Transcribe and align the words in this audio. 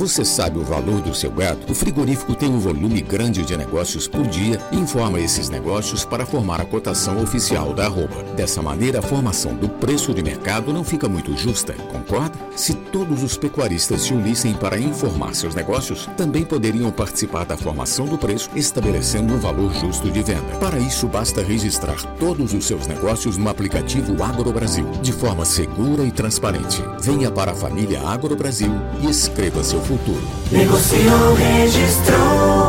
Você 0.00 0.24
sabe 0.24 0.58
o 0.58 0.64
valor 0.64 1.02
do 1.02 1.14
seu 1.14 1.30
gado? 1.30 1.70
O 1.70 1.74
frigorífico 1.74 2.34
tem 2.34 2.48
um 2.48 2.58
volume 2.58 3.02
grande 3.02 3.44
de 3.44 3.54
negócios 3.54 4.08
por 4.08 4.26
dia 4.26 4.58
e 4.72 4.76
informa 4.78 5.20
esses 5.20 5.50
negócios 5.50 6.06
para 6.06 6.24
formar 6.24 6.58
a 6.58 6.64
cotação 6.64 7.22
oficial 7.22 7.74
da 7.74 7.84
arroba. 7.84 8.22
Dessa 8.34 8.62
maneira, 8.62 9.00
a 9.00 9.02
formação 9.02 9.54
do 9.54 9.68
preço 9.68 10.14
de 10.14 10.22
mercado 10.22 10.72
não 10.72 10.82
fica 10.82 11.06
muito 11.06 11.36
justa, 11.36 11.74
concorda? 11.92 12.38
Se 12.56 12.74
todos 12.74 13.22
os 13.22 13.36
pecuaristas 13.36 14.02
se 14.02 14.12
unissem 14.12 14.54
para 14.54 14.78
informar 14.78 15.34
seus 15.34 15.54
negócios, 15.54 16.08
também 16.16 16.44
poderiam 16.44 16.90
participar 16.90 17.44
da 17.44 17.56
formação 17.56 18.06
do 18.06 18.18
preço, 18.18 18.50
estabelecendo 18.54 19.34
um 19.34 19.38
valor 19.38 19.72
justo 19.72 20.10
de 20.10 20.22
venda. 20.22 20.56
Para 20.58 20.78
isso, 20.78 21.06
basta 21.06 21.42
registrar 21.42 22.00
todos 22.18 22.52
os 22.52 22.64
seus 22.66 22.86
negócios 22.86 23.36
no 23.36 23.48
aplicativo 23.48 24.22
Agro 24.22 24.52
Brasil, 24.52 24.86
de 25.02 25.12
forma 25.12 25.44
segura 25.44 26.04
e 26.04 26.10
transparente. 26.10 26.82
Venha 27.00 27.30
para 27.30 27.52
a 27.52 27.54
família 27.54 28.00
Agro 28.00 28.36
Brasil 28.36 28.72
e 29.00 29.08
escreva 29.08 29.64
seu 29.64 29.80
futuro. 29.80 30.22
Negociou, 30.50 31.34
registrou. 31.34 32.59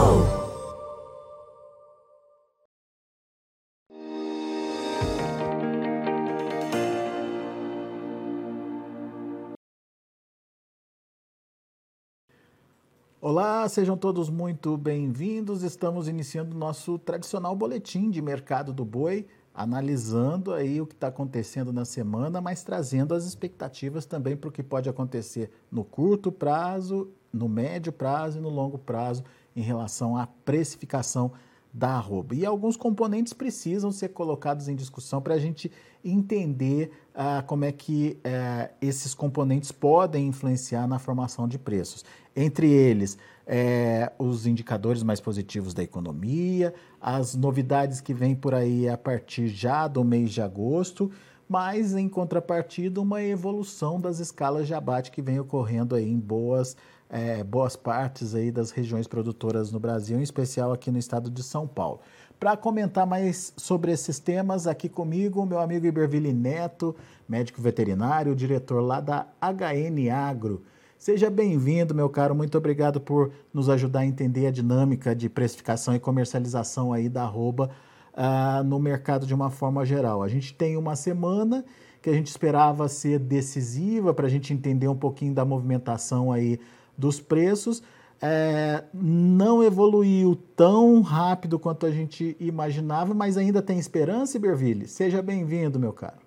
Olá, 13.24 13.70
sejam 13.70 13.96
todos 13.96 14.32
muito 14.32 14.76
bem-vindos. 14.76 15.62
Estamos 15.62 16.08
iniciando 16.08 16.58
nosso 16.58 16.98
tradicional 16.98 17.56
boletim 17.56 18.10
de 18.10 18.20
mercado 18.20 18.74
do 18.74 18.84
boi, 18.84 19.28
analisando 19.54 20.52
aí 20.52 20.82
o 20.82 20.88
que 20.88 20.96
está 20.96 21.10
acontecendo 21.10 21.72
na 21.72 21.86
semana, 21.86 22.42
mas 22.42 22.64
trazendo 22.64 23.14
as 23.14 23.24
expectativas 23.24 24.08
também 24.08 24.36
para 24.36 24.50
o 24.50 24.52
que 24.52 24.64
pode 24.64 24.90
acontecer 24.90 25.52
no 25.72 25.84
curto 25.84 26.32
prazo, 26.32 27.12
no 27.32 27.48
médio 27.48 27.94
prazo 27.94 28.40
e 28.40 28.42
no 28.42 28.50
longo 28.50 28.80
prazo 28.80 29.24
em 29.56 29.62
relação 29.62 30.18
à 30.18 30.26
precificação 30.26 31.32
da 31.72 31.90
arroba. 31.90 32.34
E 32.34 32.44
alguns 32.44 32.76
componentes 32.76 33.34
precisam 33.34 33.92
ser 33.92 34.10
colocados 34.10 34.68
em 34.68 34.76
discussão 34.76 35.22
para 35.22 35.36
a 35.36 35.40
gente 35.40 35.72
entender 36.04 36.92
ah, 37.14 37.44
como 37.46 37.66
é 37.66 37.72
que 37.72 38.20
eh, 38.24 38.72
esses 38.82 39.14
componentes 39.14 39.72
podem 39.72 40.28
influenciar 40.28 40.88
na 40.88 40.98
formação 40.98 41.48
de 41.48 41.60
preços. 41.60 42.04
Entre 42.36 42.70
eles, 42.70 43.18
eh, 43.46 44.12
os 44.18 44.46
indicadores 44.46 45.04
mais 45.04 45.20
positivos 45.20 45.74
da 45.74 45.84
economia, 45.84 46.74
as 47.00 47.36
novidades 47.36 48.00
que 48.00 48.14
vêm 48.14 48.36
por 48.36 48.54
aí 48.54 48.88
a 48.88 48.98
partir 48.98 49.48
já 49.48 49.88
do 49.88 50.04
mês 50.04 50.32
de 50.32 50.42
agosto, 50.42 51.12
mas 51.50 51.96
em 51.96 52.08
contrapartida 52.08 53.02
uma 53.02 53.22
evolução 53.22 54.00
das 54.00 54.20
escalas 54.20 54.68
de 54.68 54.74
abate 54.74 55.12
que 55.12 55.22
vem 55.22 55.40
ocorrendo 55.40 55.96
aí 55.96 56.10
em 56.10 56.18
boas 56.18 56.78
é, 57.12 57.44
boas 57.44 57.76
partes 57.76 58.34
aí 58.34 58.52
das 58.52 58.72
regiões 58.72 59.06
produtoras 59.06 59.70
no 59.70 59.80
Brasil, 59.80 60.18
em 60.18 60.24
especial 60.24 60.72
aqui 60.72 60.90
no 60.90 60.98
estado 60.98 61.30
de 61.30 61.44
São 61.44 61.68
Paulo. 61.68 62.00
Para 62.40 62.56
comentar 62.56 63.06
mais 63.06 63.54
sobre 63.58 63.92
esses 63.92 64.18
temas, 64.18 64.66
aqui 64.66 64.88
comigo, 64.88 65.46
meu 65.46 65.60
amigo 65.60 65.86
Iberville 65.86 66.32
Neto, 66.32 66.96
médico 67.28 67.62
veterinário, 67.62 68.34
diretor 68.34 68.80
lá 68.80 69.02
da 69.02 69.28
HN 69.42 70.10
Agro. 70.10 70.64
Seja 71.02 71.32
bem-vindo, 71.32 71.96
meu 71.96 72.08
caro. 72.08 72.36
Muito 72.36 72.56
obrigado 72.56 73.02
por 73.02 73.32
nos 73.52 73.70
ajudar 73.70 74.02
a 74.02 74.06
entender 74.06 74.46
a 74.46 74.52
dinâmica 74.52 75.16
de 75.16 75.28
precificação 75.28 75.96
e 75.96 76.00
comercialização 76.00 76.94
aí 76.94 77.10
da 77.10 77.24
arroba 77.24 77.72
uh, 78.14 78.64
no 78.64 78.80
mercado 78.80 79.26
de 79.26 79.34
uma 79.34 79.50
forma 79.50 79.84
geral. 79.84 80.22
A 80.22 80.28
gente 80.28 80.54
tem 80.54 80.78
uma 80.78 80.96
semana 80.96 81.66
que 82.04 82.08
a 82.08 82.14
gente 82.14 82.28
esperava 82.28 82.88
ser 82.88 83.18
decisiva 83.18 84.14
para 84.14 84.28
a 84.28 84.30
gente 84.30 84.54
entender 84.54 84.88
um 84.88 84.96
pouquinho 84.96 85.34
da 85.34 85.44
movimentação 85.44 86.32
aí 86.32 86.60
dos 86.96 87.20
preços 87.20 87.82
é, 88.22 88.84
não 88.94 89.64
evoluiu 89.64 90.36
tão 90.56 91.02
rápido 91.02 91.58
quanto 91.58 91.88
a 91.88 91.92
gente 91.92 92.38
imaginava, 92.40 93.12
mas 93.16 93.38
ainda 93.38 93.60
tem 93.60 93.80
esperança, 93.80 94.38
Iberville? 94.38 94.88
Seja 94.88 95.20
bem-vindo, 95.24 95.80
meu 95.80 95.94
caro. 95.94 96.22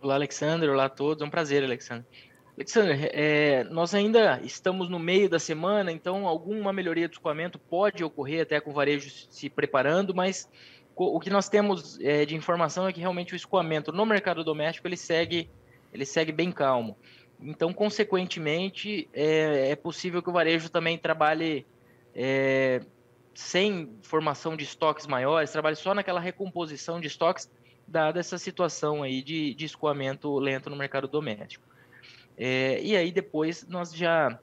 Olá, 0.00 0.14
Alexandre. 0.14 0.66
Olá 0.66 0.86
a 0.86 0.88
todos. 0.88 1.22
É 1.22 1.26
um 1.26 1.30
prazer, 1.30 1.62
Alexandre. 1.62 2.06
Alexandre, 2.58 3.08
é, 3.12 3.62
nós 3.70 3.94
ainda 3.94 4.40
estamos 4.42 4.88
no 4.88 4.98
meio 4.98 5.28
da 5.28 5.38
semana, 5.38 5.92
então 5.92 6.26
alguma 6.26 6.72
melhoria 6.72 7.06
do 7.06 7.12
escoamento 7.12 7.56
pode 7.56 8.02
ocorrer 8.02 8.42
até 8.42 8.60
com 8.60 8.70
o 8.70 8.74
varejo 8.74 9.08
se 9.30 9.48
preparando, 9.48 10.12
mas 10.12 10.50
o 10.96 11.20
que 11.20 11.30
nós 11.30 11.48
temos 11.48 12.00
é, 12.00 12.24
de 12.26 12.34
informação 12.34 12.88
é 12.88 12.92
que 12.92 12.98
realmente 12.98 13.32
o 13.32 13.36
escoamento 13.36 13.92
no 13.92 14.04
mercado 14.04 14.42
doméstico 14.42 14.88
ele 14.88 14.96
segue, 14.96 15.48
ele 15.92 16.04
segue 16.04 16.32
bem 16.32 16.50
calmo. 16.50 16.96
Então, 17.40 17.72
consequentemente, 17.72 19.08
é, 19.12 19.70
é 19.70 19.76
possível 19.76 20.20
que 20.20 20.28
o 20.28 20.32
varejo 20.32 20.68
também 20.68 20.98
trabalhe 20.98 21.64
é, 22.12 22.80
sem 23.34 23.96
formação 24.02 24.56
de 24.56 24.64
estoques 24.64 25.06
maiores, 25.06 25.52
trabalhe 25.52 25.76
só 25.76 25.94
naquela 25.94 26.18
recomposição 26.18 27.00
de 27.00 27.06
estoques, 27.06 27.48
dada 27.86 28.18
essa 28.18 28.36
situação 28.36 29.04
aí 29.04 29.22
de, 29.22 29.54
de 29.54 29.64
escoamento 29.64 30.36
lento 30.40 30.68
no 30.68 30.74
mercado 30.74 31.06
doméstico. 31.06 31.67
É, 32.38 32.80
e 32.80 32.96
aí 32.96 33.10
depois 33.10 33.66
nós 33.66 33.92
já 33.92 34.38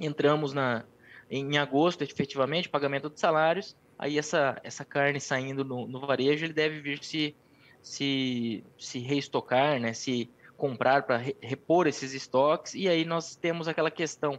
entramos 0.00 0.52
na, 0.52 0.84
em 1.30 1.56
agosto, 1.58 2.02
efetivamente, 2.02 2.68
pagamento 2.68 3.08
de 3.08 3.20
salários, 3.20 3.76
aí 3.96 4.18
essa, 4.18 4.60
essa 4.64 4.84
carne 4.84 5.20
saindo 5.20 5.64
no, 5.64 5.86
no 5.86 6.00
varejo, 6.00 6.44
ele 6.44 6.52
deve 6.52 6.80
vir 6.80 7.02
se, 7.02 7.34
se, 7.80 8.64
se 8.76 8.98
reestocar, 8.98 9.80
né, 9.80 9.92
se 9.92 10.28
comprar 10.56 11.02
para 11.02 11.18
repor 11.40 11.86
esses 11.86 12.14
estoques, 12.14 12.74
e 12.74 12.88
aí 12.88 13.04
nós 13.04 13.36
temos 13.36 13.68
aquela 13.68 13.90
questão 13.90 14.38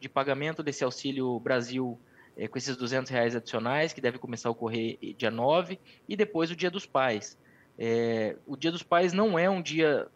de 0.00 0.08
pagamento 0.08 0.62
desse 0.62 0.82
auxílio 0.82 1.38
Brasil 1.38 1.98
é, 2.36 2.48
com 2.48 2.58
esses 2.58 2.76
200 2.76 3.10
reais 3.10 3.36
adicionais, 3.36 3.92
que 3.92 4.00
deve 4.00 4.18
começar 4.18 4.48
a 4.48 4.52
ocorrer 4.52 4.98
dia 5.16 5.30
9, 5.30 5.78
e 6.08 6.16
depois 6.16 6.50
o 6.50 6.56
Dia 6.56 6.70
dos 6.70 6.86
Pais. 6.86 7.38
É, 7.78 8.36
o 8.46 8.56
Dia 8.56 8.72
dos 8.72 8.82
Pais 8.82 9.12
não 9.12 9.38
é 9.38 9.48
um 9.48 9.60
dia 9.60 10.08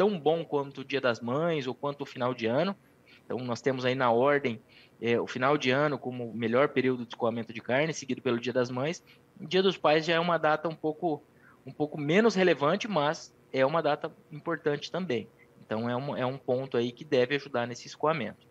tão 0.00 0.18
bom 0.18 0.42
quanto 0.42 0.80
o 0.80 0.84
Dia 0.84 0.98
das 0.98 1.20
Mães 1.20 1.66
ou 1.66 1.74
quanto 1.74 2.00
o 2.00 2.06
final 2.06 2.32
de 2.32 2.46
ano, 2.46 2.74
então 3.22 3.36
nós 3.40 3.60
temos 3.60 3.84
aí 3.84 3.94
na 3.94 4.10
ordem 4.10 4.58
é, 4.98 5.20
o 5.20 5.26
final 5.26 5.58
de 5.58 5.70
ano 5.70 5.98
como 5.98 6.32
melhor 6.32 6.70
período 6.70 7.04
de 7.04 7.12
escoamento 7.12 7.52
de 7.52 7.60
carne, 7.60 7.92
seguido 7.92 8.22
pelo 8.22 8.40
Dia 8.40 8.54
das 8.54 8.70
Mães. 8.70 9.04
O 9.38 9.46
Dia 9.46 9.62
dos 9.62 9.76
Pais 9.76 10.06
já 10.06 10.14
é 10.14 10.18
uma 10.18 10.38
data 10.38 10.70
um 10.70 10.74
pouco, 10.74 11.22
um 11.66 11.70
pouco 11.70 12.00
menos 12.00 12.34
relevante, 12.34 12.88
mas 12.88 13.30
é 13.52 13.66
uma 13.66 13.82
data 13.82 14.10
importante 14.32 14.90
também. 14.90 15.28
Então 15.60 15.86
é 15.90 15.94
um, 15.94 16.16
é 16.16 16.24
um 16.24 16.38
ponto 16.38 16.78
aí 16.78 16.92
que 16.92 17.04
deve 17.04 17.34
ajudar 17.34 17.66
nesse 17.66 17.86
escoamento. 17.86 18.48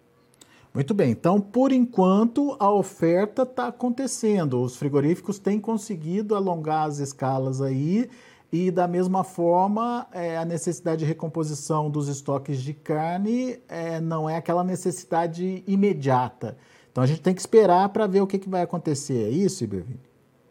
Muito 0.71 0.93
bem, 0.93 1.09
então 1.09 1.41
por 1.41 1.71
enquanto 1.71 2.55
a 2.59 2.71
oferta 2.71 3.41
está 3.41 3.69
acontecendo. 3.69 4.61
Os 4.61 4.77
frigoríficos 4.77 5.39
têm 5.39 5.59
conseguido 5.59 6.35
alongar 6.35 6.87
as 6.87 6.99
escalas 6.99 7.59
aí 7.59 8.07
e 8.51 8.71
da 8.71 8.87
mesma 8.87 9.23
forma 9.23 10.07
é, 10.11 10.37
a 10.37 10.45
necessidade 10.45 10.99
de 10.99 11.05
recomposição 11.05 11.89
dos 11.89 12.07
estoques 12.07 12.61
de 12.61 12.73
carne 12.73 13.59
é, 13.67 13.99
não 13.99 14.29
é 14.29 14.37
aquela 14.37 14.63
necessidade 14.63 15.63
imediata. 15.67 16.57
Então 16.91 17.03
a 17.03 17.07
gente 17.07 17.21
tem 17.21 17.33
que 17.33 17.39
esperar 17.39 17.89
para 17.89 18.07
ver 18.07 18.21
o 18.21 18.27
que, 18.27 18.39
que 18.39 18.49
vai 18.49 18.61
acontecer. 18.61 19.27
É 19.27 19.29
isso, 19.29 19.63
Ibervini? 19.63 19.99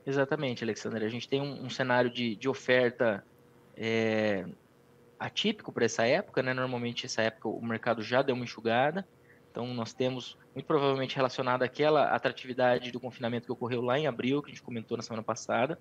Exatamente, 0.07 0.65
Alexandre. 0.65 1.05
A 1.05 1.09
gente 1.09 1.29
tem 1.29 1.41
um, 1.41 1.67
um 1.67 1.69
cenário 1.69 2.09
de, 2.09 2.37
de 2.37 2.49
oferta 2.49 3.23
é, 3.77 4.47
atípico 5.19 5.73
para 5.73 5.85
essa 5.85 6.07
época, 6.07 6.43
né? 6.43 6.55
Normalmente 6.55 7.05
essa 7.05 7.23
época 7.23 7.49
o 7.49 7.65
mercado 7.65 8.03
já 8.03 8.23
deu 8.23 8.35
uma 8.35 8.45
enxugada, 8.45 9.07
então 9.51 9.67
nós 9.75 9.93
temos 9.93 10.39
muito 10.55 10.67
provavelmente 10.67 11.17
relacionado 11.17 11.63
àquela 11.63 12.15
atratividade 12.15 12.91
do 12.91 13.01
confinamento 13.01 13.47
que 13.47 13.53
ocorreu 13.53 13.83
lá 13.83 13.99
em 13.99 14.07
abril, 14.07 14.41
que 14.41 14.51
a 14.51 14.55
gente 14.55 14.63
comentou 14.63 14.97
na 14.97 15.03
semana 15.03 15.23
passada. 15.23 15.79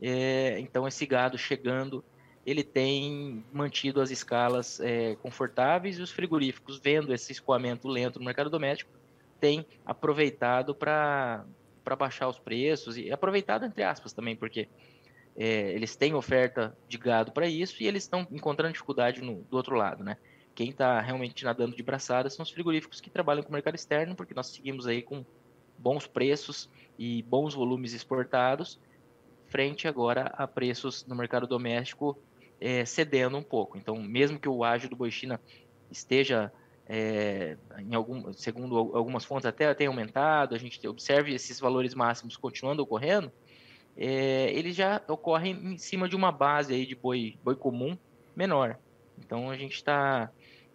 É, 0.00 0.58
então 0.60 0.86
esse 0.88 1.04
gado 1.04 1.36
chegando, 1.36 2.04
ele 2.44 2.62
tem 2.62 3.44
mantido 3.52 4.00
as 4.00 4.10
escalas 4.10 4.80
é, 4.80 5.14
confortáveis 5.16 5.98
e 5.98 6.02
os 6.02 6.10
frigoríficos 6.10 6.78
vendo 6.78 7.12
esse 7.12 7.32
escoamento 7.32 7.86
lento 7.88 8.18
no 8.18 8.24
mercado 8.24 8.48
doméstico 8.48 8.90
têm 9.38 9.66
aproveitado 9.84 10.74
para 10.74 11.44
baixar 11.98 12.28
os 12.28 12.38
preços 12.38 12.96
e 12.96 13.10
aproveitado 13.10 13.64
entre 13.64 13.82
aspas 13.82 14.12
também 14.12 14.36
porque 14.36 14.68
é, 15.36 15.72
eles 15.72 15.96
têm 15.96 16.14
oferta 16.14 16.76
de 16.88 16.98
gado 16.98 17.32
para 17.32 17.46
isso 17.46 17.82
e 17.82 17.86
eles 17.86 18.02
estão 18.02 18.26
encontrando 18.30 18.72
dificuldade 18.72 19.22
no, 19.22 19.42
do 19.42 19.56
outro 19.56 19.76
lado, 19.76 20.02
né? 20.04 20.16
Quem 20.54 20.70
está 20.70 21.00
realmente 21.00 21.44
nadando 21.44 21.74
de 21.74 21.82
braçada 21.82 22.28
são 22.28 22.42
os 22.42 22.50
frigoríficos 22.50 23.00
que 23.00 23.08
trabalham 23.08 23.42
com 23.42 23.48
o 23.48 23.52
mercado 23.52 23.76
externo, 23.76 24.14
porque 24.14 24.34
nós 24.34 24.48
seguimos 24.48 24.86
aí 24.86 25.00
com 25.00 25.24
bons 25.78 26.06
preços 26.06 26.68
e 26.98 27.22
bons 27.22 27.54
volumes 27.54 27.94
exportados, 27.94 28.78
frente 29.50 29.86
agora 29.86 30.32
a 30.36 30.46
preços 30.46 31.04
no 31.06 31.14
mercado 31.14 31.46
doméstico 31.46 32.16
é, 32.60 32.84
cedendo 32.84 33.36
um 33.36 33.42
pouco. 33.42 33.76
Então, 33.76 33.96
mesmo 33.96 34.38
que 34.38 34.48
o 34.48 34.64
ágio 34.64 34.88
do 34.88 34.96
boi 34.96 35.10
China 35.10 35.40
esteja 35.90 36.52
é, 36.86 37.56
em 37.78 37.94
algum, 37.94 38.32
segundo 38.32 38.76
algumas 38.76 39.24
fontes 39.24 39.46
até 39.46 39.72
tenha 39.74 39.90
aumentado, 39.90 40.54
a 40.54 40.58
gente 40.58 40.86
observe 40.86 41.34
esses 41.34 41.60
valores 41.60 41.94
máximos 41.94 42.36
continuando 42.36 42.82
ocorrendo, 42.82 43.30
é, 43.96 44.52
eles 44.52 44.74
já 44.74 45.02
ocorrem 45.08 45.52
em 45.52 45.78
cima 45.78 46.08
de 46.08 46.16
uma 46.16 46.30
base 46.30 46.72
aí 46.72 46.86
de 46.86 46.94
boi, 46.94 47.36
boi 47.42 47.56
comum 47.56 47.98
menor. 48.34 48.78
Então 49.18 49.50
a 49.50 49.56
gente 49.56 49.74
está 49.74 50.30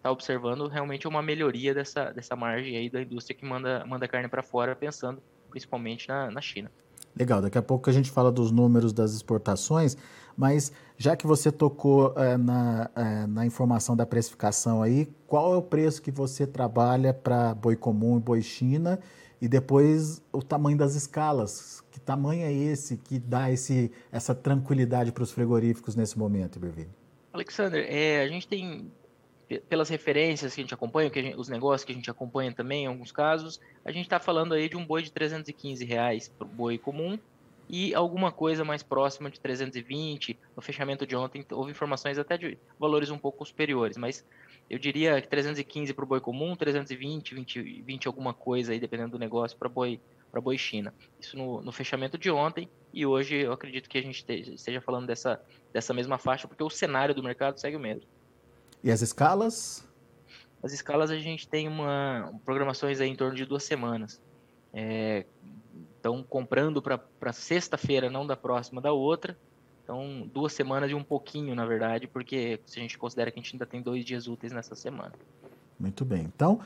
está 0.06 0.12
observando 0.12 0.68
realmente 0.68 1.08
uma 1.08 1.20
melhoria 1.20 1.74
dessa, 1.74 2.12
dessa 2.12 2.36
margem 2.36 2.78
aí 2.78 2.92
da 2.92 3.02
indústria 3.02 3.36
que 3.36 3.44
manda, 3.44 3.84
manda 3.88 4.08
carne 4.08 4.28
para 4.28 4.44
fora, 4.44 4.76
pensando 4.76 5.20
principalmente 5.50 6.08
na, 6.08 6.30
na 6.30 6.42
China. 6.42 6.72
Legal, 7.18 7.42
daqui 7.42 7.58
a 7.58 7.62
pouco 7.62 7.90
a 7.90 7.94
gente 7.94 8.12
fala 8.12 8.32
dos 8.32 8.52
números 8.52 8.92
das 8.92 9.14
exportações, 9.14 9.96
mas 10.36 10.72
já 10.98 11.16
que 11.16 11.26
você 11.26 11.52
tocou 11.52 12.14
é, 12.18 12.36
na, 12.38 12.90
é, 12.96 13.28
na 13.28 13.46
informação 13.46 13.96
da 13.96 14.06
precificação 14.06 14.82
aí, 14.82 15.08
qual 15.26 15.54
é 15.54 15.58
o 15.58 15.62
preço 15.62 16.02
que 16.02 16.12
você 16.12 16.46
trabalha 16.46 17.14
para 17.14 17.54
boi 17.56 17.76
comum 17.76 18.18
e 18.18 18.20
boi 18.20 18.42
China? 18.42 19.00
E 19.42 19.48
depois 19.48 20.22
o 20.32 20.42
tamanho 20.42 20.78
das 20.78 20.96
escalas. 20.96 21.84
Que 21.92 22.00
tamanho 22.00 22.44
é 22.44 22.52
esse 22.52 22.98
que 22.98 23.20
dá 23.20 23.52
esse, 23.52 23.92
essa 24.12 24.34
tranquilidade 24.36 25.12
para 25.12 25.24
os 25.24 25.32
frigoríficos 25.32 25.96
nesse 25.96 26.18
momento, 26.18 26.58
Iberville? 26.58 26.90
Alexander, 27.32 27.86
é, 27.88 28.22
a 28.22 28.28
gente 28.28 28.48
tem 28.48 28.92
pelas 29.70 29.90
referências 29.90 30.54
que 30.54 30.62
a 30.62 30.64
gente 30.64 30.74
acompanha, 30.74 31.10
que 31.10 31.22
gente, 31.22 31.38
os 31.38 31.50
negócios 31.50 31.84
que 31.84 31.92
a 31.92 31.96
gente 31.96 32.10
acompanha 32.10 32.52
também, 32.52 32.86
em 32.86 32.88
alguns 32.88 33.12
casos, 33.12 33.60
a 33.84 33.92
gente 33.92 34.06
está 34.06 34.20
falando 34.20 34.54
aí 34.54 34.68
de 34.68 34.76
um 34.76 34.86
boi 34.86 35.04
de 35.04 35.12
315 35.12 35.86
reais 35.86 36.28
para 36.28 36.46
o 36.46 36.50
boi 36.50 36.78
comum 36.78 37.18
e 37.68 37.94
alguma 37.94 38.32
coisa 38.32 38.64
mais 38.64 38.84
próxima 38.84 39.30
de 39.30 39.40
320. 39.40 40.38
No 40.56 40.62
fechamento 40.62 41.06
de 41.06 41.16
ontem 41.16 41.46
houve 41.52 41.72
informações 41.72 42.18
até 42.18 42.38
de 42.38 42.58
valores 42.80 43.10
um 43.10 43.18
pouco 43.18 43.46
superiores, 43.46 43.98
mas 43.98 44.26
eu 44.70 44.80
diria 44.80 45.22
que 45.22 45.28
315 45.28 45.94
para 45.94 46.06
o 46.06 46.08
boi 46.08 46.20
comum, 46.20 46.56
320, 46.56 47.36
20, 47.36 47.62
20 47.84 48.08
alguma 48.08 48.34
coisa 48.34 48.72
aí, 48.72 48.80
dependendo 48.80 49.12
do 49.12 49.20
negócio, 49.20 49.58
para 49.58 49.70
boi 49.70 50.00
para 50.32 50.42
boi 50.42 50.58
China. 50.58 50.94
Isso 51.18 51.38
no, 51.38 51.62
no, 51.62 51.72
fechamento 51.72 52.18
de 52.18 52.30
ontem 52.30 52.68
e 52.94 53.06
hoje 53.06 53.38
eu 53.38 53.54
acredito 53.54 53.90
que 53.90 53.98
a 53.98 54.02
gente 54.02 54.26
esteja 54.54 54.82
falando 54.82 55.08
dessa, 55.08 55.42
dessa 55.72 55.94
mesma 55.94 56.18
faixa, 56.18 56.46
porque 56.46 56.62
o 56.62 56.70
cenário 56.70 57.16
do 57.16 57.24
mercado 57.24 57.58
segue 57.58 57.78
o 57.78 57.80
mesmo. 57.80 58.06
E 58.86 58.92
as 58.92 59.02
escalas? 59.02 59.84
As 60.62 60.72
escalas 60.72 61.10
a 61.10 61.18
gente 61.18 61.48
tem 61.48 61.68
uma 61.68 62.32
programações 62.46 63.02
aí 63.02 63.10
em 63.10 63.16
torno 63.16 63.36
de 63.36 63.44
duas 63.44 63.64
semanas. 63.64 64.22
Estão 65.98 66.20
é, 66.20 66.24
comprando 66.30 66.84
para 66.84 67.34
sexta-feira, 67.34 68.12
não 68.12 68.28
da 68.28 68.38
próxima, 68.38 68.80
da 68.80 68.92
outra. 68.92 69.36
Então, 69.84 70.30
duas 70.32 70.54
semanas 70.54 70.92
e 70.92 70.94
um 70.94 71.04
pouquinho, 71.04 71.56
na 71.56 71.66
verdade, 71.66 72.08
porque 72.08 72.60
se 72.68 72.78
a 72.78 72.82
gente 72.84 72.96
considera 72.96 73.32
que 73.32 73.40
a 73.40 73.42
gente 73.42 73.56
ainda 73.56 73.66
tem 73.66 73.82
dois 73.82 74.06
dias 74.06 74.28
úteis 74.28 74.54
nessa 74.54 74.76
semana. 74.76 75.14
Muito 75.80 76.06
bem. 76.06 76.22
Então, 76.36 76.60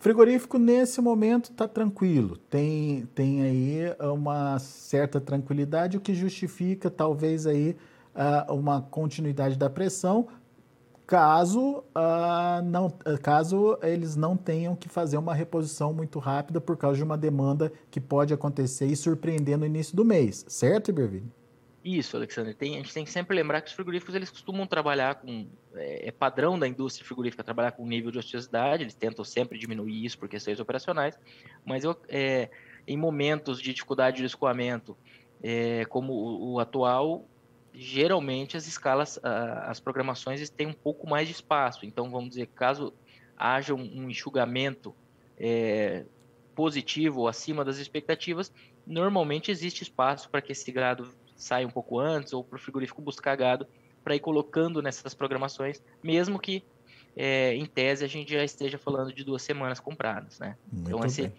frigorífico 0.00 0.58
nesse 0.58 1.00
momento 1.00 1.52
está 1.52 1.68
tranquilo. 1.68 2.36
Tem, 2.36 3.06
tem 3.14 3.42
aí 3.42 3.94
uma 4.12 4.58
certa 4.58 5.20
tranquilidade, 5.20 5.96
o 5.96 6.00
que 6.00 6.14
justifica 6.14 6.90
talvez 6.90 7.46
aí 7.46 7.76
uh, 8.14 8.52
uma 8.52 8.82
continuidade 8.82 9.56
da 9.56 9.70
pressão, 9.70 10.26
caso, 11.06 11.84
uh, 11.94 12.62
não, 12.64 12.90
caso 13.22 13.78
eles 13.82 14.16
não 14.16 14.36
tenham 14.36 14.74
que 14.74 14.88
fazer 14.88 15.16
uma 15.16 15.34
reposição 15.34 15.92
muito 15.92 16.18
rápida 16.18 16.60
por 16.60 16.76
causa 16.76 16.96
de 16.96 17.04
uma 17.04 17.16
demanda 17.16 17.72
que 17.90 18.00
pode 18.00 18.32
acontecer 18.32 18.86
e 18.86 18.96
surpreender 18.96 19.58
no 19.58 19.66
início 19.66 19.94
do 19.96 20.04
mês, 20.04 20.44
certo, 20.48 20.90
Iberville? 20.90 21.30
Isso, 21.84 22.16
Alexandre. 22.16 22.54
Tem, 22.54 22.74
a 22.74 22.78
gente 22.78 22.94
tem 22.94 23.04
que 23.04 23.10
sempre 23.10 23.36
lembrar 23.36 23.60
que 23.60 23.68
os 23.68 23.74
frigoríficos 23.74 24.14
eles 24.14 24.30
costumam 24.30 24.66
trabalhar 24.66 25.16
com. 25.16 25.46
É, 25.74 26.08
é, 26.08 26.10
padrão 26.10 26.58
da 26.58 26.66
indústria 26.66 27.04
frigorífica 27.04 27.44
trabalhar 27.44 27.72
com 27.72 27.86
nível 27.86 28.10
de 28.10 28.18
ociosidade, 28.18 28.84
eles 28.84 28.94
tentam 28.94 29.22
sempre 29.22 29.58
diminuir 29.58 30.04
isso 30.04 30.18
por 30.18 30.28
questões 30.28 30.58
operacionais, 30.58 31.18
mas 31.66 31.84
eu, 31.84 31.94
é, 32.08 32.48
em 32.86 32.96
momentos 32.96 33.60
de 33.60 33.74
dificuldade 33.74 34.18
de 34.18 34.24
escoamento, 34.24 34.96
é, 35.42 35.84
como 35.86 36.14
o, 36.14 36.54
o 36.54 36.60
atual, 36.60 37.28
geralmente 37.74 38.56
as 38.56 38.66
escalas, 38.66 39.18
as 39.22 39.80
programações 39.80 40.48
têm 40.48 40.66
um 40.66 40.72
pouco 40.72 41.08
mais 41.08 41.26
de 41.26 41.34
espaço. 41.34 41.84
Então, 41.84 42.10
vamos 42.10 42.30
dizer, 42.30 42.46
caso 42.46 42.94
haja 43.36 43.74
um, 43.74 44.08
enxugamento 44.08 44.94
é, 45.36 46.04
positivo 46.54 47.22
ou 47.22 47.28
acima 47.28 47.64
das 47.64 47.78
expectativas, 47.78 48.52
normalmente 48.86 49.50
existe 49.50 49.82
espaço 49.82 50.30
para 50.30 50.40
que 50.40 50.52
esse 50.52 50.70
grado 50.70 51.12
saia 51.36 51.66
um 51.66 51.70
pouco 51.70 51.98
antes 51.98 52.32
ou 52.32 52.44
para 52.44 52.56
o 52.56 52.60
frigorífico 52.60 53.02
buscar 53.02 53.34
gado 53.36 53.66
para 54.04 54.14
ir 54.14 54.20
colocando 54.20 54.80
nessas 54.80 55.14
programações, 55.14 55.82
mesmo 56.02 56.38
que 56.38 56.62
é, 57.16 57.54
em 57.54 57.66
tese 57.66 58.04
a 58.04 58.08
gente 58.08 58.32
já 58.32 58.44
esteja 58.44 58.78
falando 58.78 59.12
de 59.12 59.24
duas 59.24 59.42
semanas 59.42 59.80
compradas, 59.80 60.38
né? 60.38 60.56
Muito 60.70 60.88
então 60.88 61.04
esse, 61.04 61.32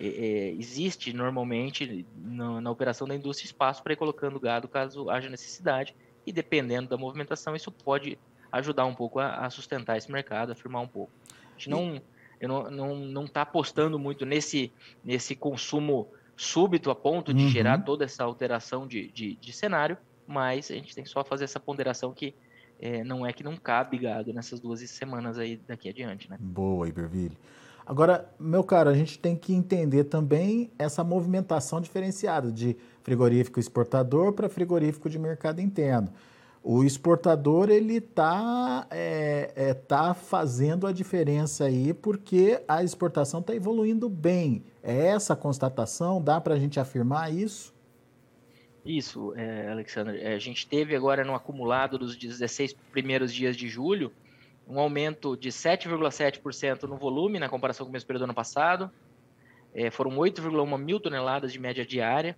é, 0.00 0.54
existe 0.58 1.12
normalmente 1.12 2.04
na, 2.16 2.60
na, 2.60 2.70
operação 2.70 3.06
da 3.06 3.14
indústria 3.14 3.46
espaço 3.46 3.82
para 3.82 3.92
ir 3.92 3.96
colocando 3.96 4.40
gado 4.40 4.66
caso 4.66 5.08
haja 5.08 5.28
necessidade 5.28 5.94
e 6.26 6.32
dependendo 6.32 6.88
da 6.88 6.96
movimentação 6.96 7.54
isso 7.54 7.70
pode 7.70 8.18
ajudar 8.50 8.86
um 8.86 8.94
pouco 8.94 9.20
a, 9.20 9.46
a 9.46 9.50
sustentar 9.50 9.96
esse 9.96 10.10
mercado, 10.10 10.52
a 10.52 10.54
firmar 10.54 10.82
um 10.82 10.88
pouco. 10.88 11.12
A 11.32 11.58
gente 11.58 11.70
não 11.70 12.02
eu 12.40 12.48
não 12.48 12.70
não 12.70 12.96
não 12.96 13.24
está 13.24 13.42
apostando 13.42 13.98
muito 13.98 14.26
nesse 14.26 14.72
nesse 15.04 15.36
consumo 15.36 16.08
súbito 16.36 16.90
a 16.90 16.94
ponto 16.94 17.32
de 17.32 17.44
uhum. 17.44 17.48
gerar 17.48 17.78
toda 17.78 18.04
essa 18.04 18.24
alteração 18.24 18.86
de, 18.86 19.08
de, 19.12 19.36
de, 19.36 19.52
cenário, 19.52 19.96
mas 20.26 20.70
a 20.70 20.74
gente 20.74 20.94
tem 20.94 21.04
só 21.04 21.22
fazer 21.24 21.44
essa 21.44 21.60
ponderação 21.60 22.12
que 22.12 22.34
é, 22.80 23.04
não 23.04 23.24
é 23.24 23.32
que 23.32 23.44
não 23.44 23.56
cabe 23.56 23.98
gado 23.98 24.32
nessas 24.32 24.58
duas 24.58 24.80
semanas 24.90 25.38
aí 25.38 25.56
daqui 25.56 25.88
adiante, 25.88 26.28
né? 26.28 26.36
Boa, 26.40 26.88
Iberville. 26.88 27.36
Agora, 27.86 28.30
meu 28.38 28.64
caro, 28.64 28.88
a 28.88 28.94
gente 28.94 29.18
tem 29.18 29.36
que 29.36 29.54
entender 29.54 30.04
também 30.04 30.70
essa 30.78 31.04
movimentação 31.04 31.80
diferenciada 31.80 32.50
de 32.50 32.76
frigorífico 33.02 33.60
exportador 33.60 34.32
para 34.32 34.48
frigorífico 34.48 35.10
de 35.10 35.18
mercado 35.18 35.60
interno. 35.60 36.10
O 36.62 36.82
exportador 36.82 37.68
ele 37.68 37.96
está 37.96 38.86
é, 38.90 39.52
é, 39.54 39.74
tá 39.74 40.14
fazendo 40.14 40.86
a 40.86 40.92
diferença 40.92 41.64
aí 41.66 41.92
porque 41.92 42.58
a 42.66 42.82
exportação 42.82 43.40
está 43.40 43.54
evoluindo 43.54 44.08
bem. 44.08 44.64
É 44.82 45.08
essa 45.08 45.34
a 45.34 45.36
constatação? 45.36 46.22
Dá 46.22 46.40
para 46.40 46.54
a 46.54 46.58
gente 46.58 46.80
afirmar 46.80 47.30
isso? 47.30 47.74
Isso, 48.82 49.34
é, 49.36 49.70
Alexandre. 49.70 50.18
É, 50.22 50.34
a 50.34 50.38
gente 50.38 50.66
teve 50.66 50.96
agora 50.96 51.22
no 51.22 51.34
acumulado 51.34 51.98
dos 51.98 52.16
16 52.16 52.74
primeiros 52.90 53.30
dias 53.32 53.56
de 53.56 53.68
julho 53.68 54.10
um 54.66 54.78
aumento 54.78 55.36
de 55.36 55.50
7,7% 55.50 56.84
no 56.84 56.96
volume 56.96 57.38
na 57.38 57.48
comparação 57.48 57.84
com 57.84 57.90
o 57.90 57.92
mesmo 57.92 58.06
período 58.06 58.22
do 58.22 58.24
ano 58.24 58.34
passado. 58.34 58.90
É, 59.74 59.90
foram 59.90 60.12
8,1 60.12 60.78
mil 60.78 61.00
toneladas 61.00 61.52
de 61.52 61.58
média 61.58 61.84
diária 61.84 62.36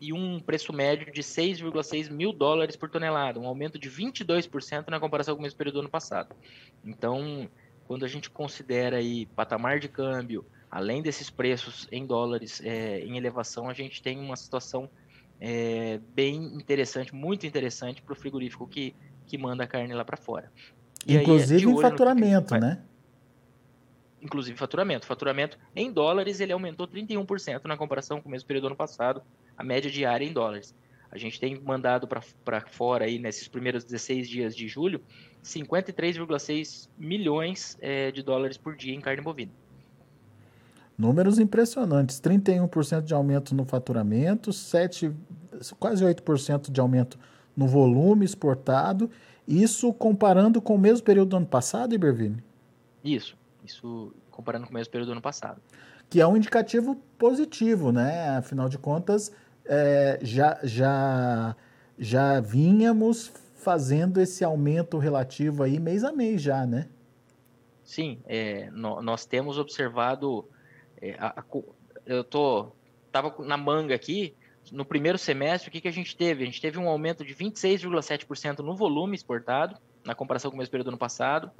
e 0.00 0.12
um 0.12 0.38
preço 0.38 0.72
médio 0.72 1.12
de 1.12 1.22
6,6 1.22 2.10
mil 2.10 2.32
dólares 2.32 2.76
por 2.76 2.90
tonelada, 2.90 3.40
um 3.40 3.46
aumento 3.46 3.78
de 3.78 3.90
22% 3.90 4.88
na 4.88 5.00
comparação 5.00 5.34
com 5.34 5.40
o 5.40 5.42
mesmo 5.42 5.56
período 5.56 5.74
do 5.74 5.80
ano 5.80 5.88
passado. 5.88 6.34
Então, 6.84 7.48
quando 7.86 8.04
a 8.04 8.08
gente 8.08 8.30
considera 8.30 8.98
aí 8.98 9.26
patamar 9.26 9.78
de 9.78 9.88
câmbio, 9.88 10.44
além 10.70 11.02
desses 11.02 11.30
preços 11.30 11.88
em 11.90 12.06
dólares 12.06 12.60
é, 12.62 13.00
em 13.00 13.16
elevação, 13.16 13.68
a 13.68 13.74
gente 13.74 14.02
tem 14.02 14.18
uma 14.18 14.36
situação 14.36 14.90
é, 15.40 16.00
bem 16.14 16.36
interessante, 16.36 17.14
muito 17.14 17.46
interessante 17.46 18.02
para 18.02 18.12
o 18.12 18.16
frigorífico 18.16 18.66
que, 18.66 18.94
que 19.26 19.38
manda 19.38 19.64
a 19.64 19.66
carne 19.66 19.94
lá 19.94 20.04
para 20.04 20.16
fora. 20.16 20.52
E 21.06 21.16
Inclusive 21.16 21.66
em 21.66 21.80
faturamento, 21.80 22.56
né? 22.56 22.80
Inclusive 24.22 24.56
faturamento. 24.56 25.06
Faturamento 25.06 25.58
em 25.76 25.92
dólares 25.92 26.40
ele 26.40 26.52
aumentou 26.52 26.88
31% 26.88 27.64
na 27.64 27.76
comparação 27.76 28.20
com 28.20 28.28
o 28.28 28.32
mesmo 28.32 28.46
período 28.46 28.62
do 28.62 28.66
ano 28.68 28.76
passado, 28.76 29.22
a 29.56 29.62
média 29.62 29.90
diária 29.90 30.24
em 30.24 30.32
dólares. 30.32 30.74
A 31.10 31.18
gente 31.18 31.38
tem 31.38 31.60
mandado 31.60 32.08
para 32.08 32.60
fora 32.62 33.04
aí 33.04 33.18
nesses 33.18 33.46
primeiros 33.46 33.84
16 33.84 34.28
dias 34.28 34.56
de 34.56 34.66
julho 34.66 35.00
53,6 35.44 36.88
milhões 36.98 37.76
é, 37.80 38.10
de 38.10 38.22
dólares 38.22 38.56
por 38.56 38.74
dia 38.74 38.94
em 38.94 39.00
carne 39.00 39.22
bovina. 39.22 39.52
Números 40.96 41.38
impressionantes, 41.38 42.20
31% 42.20 43.02
de 43.02 43.14
aumento 43.14 43.54
no 43.54 43.64
faturamento, 43.64 44.52
7, 44.52 45.12
quase 45.78 46.04
8% 46.04 46.70
de 46.70 46.80
aumento 46.80 47.18
no 47.56 47.66
volume 47.66 48.24
exportado 48.24 49.10
isso 49.46 49.92
comparando 49.92 50.60
com 50.60 50.74
o 50.74 50.78
mesmo 50.78 51.04
período 51.04 51.30
do 51.30 51.36
ano 51.36 51.46
passado, 51.46 51.94
Ibervini? 51.94 52.42
Isso, 53.04 53.36
isso 53.64 54.12
comparando 54.30 54.64
com 54.64 54.70
o 54.70 54.74
mesmo 54.74 54.90
período 54.90 55.08
do 55.08 55.12
ano 55.12 55.20
passado. 55.20 55.60
Que 56.08 56.20
é 56.20 56.26
um 56.26 56.36
indicativo 56.36 56.96
positivo, 57.18 57.92
né? 57.92 58.36
Afinal 58.36 58.68
de 58.68 58.78
contas, 58.78 59.30
é, 59.66 60.18
já, 60.22 60.58
já, 60.62 61.56
já 61.98 62.40
vínhamos 62.40 63.32
fazendo 63.54 64.20
esse 64.20 64.44
aumento 64.44 64.98
relativo 64.98 65.62
aí 65.62 65.78
mês 65.78 66.04
a 66.04 66.12
mês 66.12 66.40
já, 66.40 66.66
né? 66.66 66.88
Sim, 67.82 68.18
é, 68.26 68.70
no, 68.70 69.02
nós 69.02 69.26
temos 69.26 69.58
observado, 69.58 70.48
é, 71.00 71.16
a, 71.18 71.40
a, 71.40 71.44
eu 72.06 72.24
tô, 72.24 72.68
tava 73.12 73.34
na 73.44 73.58
manga 73.58 73.94
aqui, 73.94 74.34
no 74.72 74.84
primeiro 74.84 75.18
semestre, 75.18 75.68
o 75.68 75.72
que, 75.72 75.80
que 75.80 75.88
a 75.88 75.92
gente 75.92 76.16
teve? 76.16 76.42
A 76.42 76.46
gente 76.46 76.60
teve 76.60 76.78
um 76.78 76.88
aumento 76.88 77.24
de 77.24 77.34
26,7% 77.34 78.60
no 78.60 78.74
volume 78.74 79.14
exportado, 79.14 79.76
na 80.04 80.14
comparação 80.14 80.50
com 80.50 80.56
o 80.56 80.58
mesmo 80.58 80.70
período 80.70 80.86
do 80.86 80.90
ano 80.90 80.98
passado, 80.98 81.50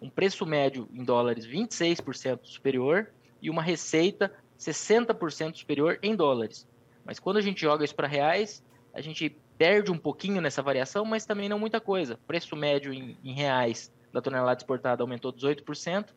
um 0.00 0.10
preço 0.10 0.44
médio 0.44 0.88
em 0.92 1.04
dólares 1.04 1.46
26% 1.46 2.40
superior 2.44 3.10
e 3.40 3.48
uma 3.48 3.62
receita 3.62 4.32
60% 4.58 5.56
superior 5.56 5.98
em 6.02 6.14
dólares. 6.14 6.66
Mas 7.04 7.18
quando 7.18 7.36
a 7.36 7.40
gente 7.40 7.60
joga 7.60 7.84
isso 7.84 7.94
para 7.94 8.06
reais, 8.06 8.64
a 8.92 9.00
gente 9.00 9.36
perde 9.58 9.90
um 9.90 9.98
pouquinho 9.98 10.40
nessa 10.40 10.62
variação, 10.62 11.04
mas 11.04 11.24
também 11.24 11.48
não 11.48 11.58
muita 11.58 11.80
coisa. 11.80 12.18
Preço 12.26 12.56
médio 12.56 12.92
em, 12.92 13.16
em 13.22 13.32
reais 13.32 13.92
da 14.12 14.20
tonelada 14.20 14.60
exportada 14.60 15.02
aumentou 15.02 15.32
18% 15.32 16.08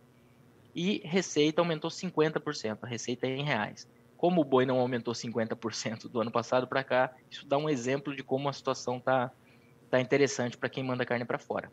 e 0.76 1.02
receita 1.06 1.62
aumentou 1.62 1.90
50%, 1.90 2.80
a 2.82 2.88
receita 2.88 3.26
é 3.26 3.36
em 3.36 3.44
reais. 3.44 3.88
Como 4.26 4.42
o 4.42 4.44
boi 4.44 4.66
não 4.66 4.80
aumentou 4.80 5.14
50% 5.14 6.10
do 6.10 6.20
ano 6.20 6.32
passado 6.32 6.66
para 6.66 6.84
cá, 6.84 7.14
isso 7.30 7.46
dá 7.48 7.60
um 7.60 7.70
exemplo 7.70 8.16
de 8.16 8.24
como 8.24 8.50
a 8.50 8.54
situação 8.54 8.98
está 8.98 9.30
tá 9.88 10.02
interessante 10.02 10.58
para 10.58 10.68
quem 10.68 10.84
manda 10.84 11.06
carne 11.06 11.24
para 11.24 11.38
fora. 11.38 11.72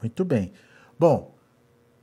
Muito 0.00 0.24
bem. 0.24 0.52
Bom, 0.96 1.34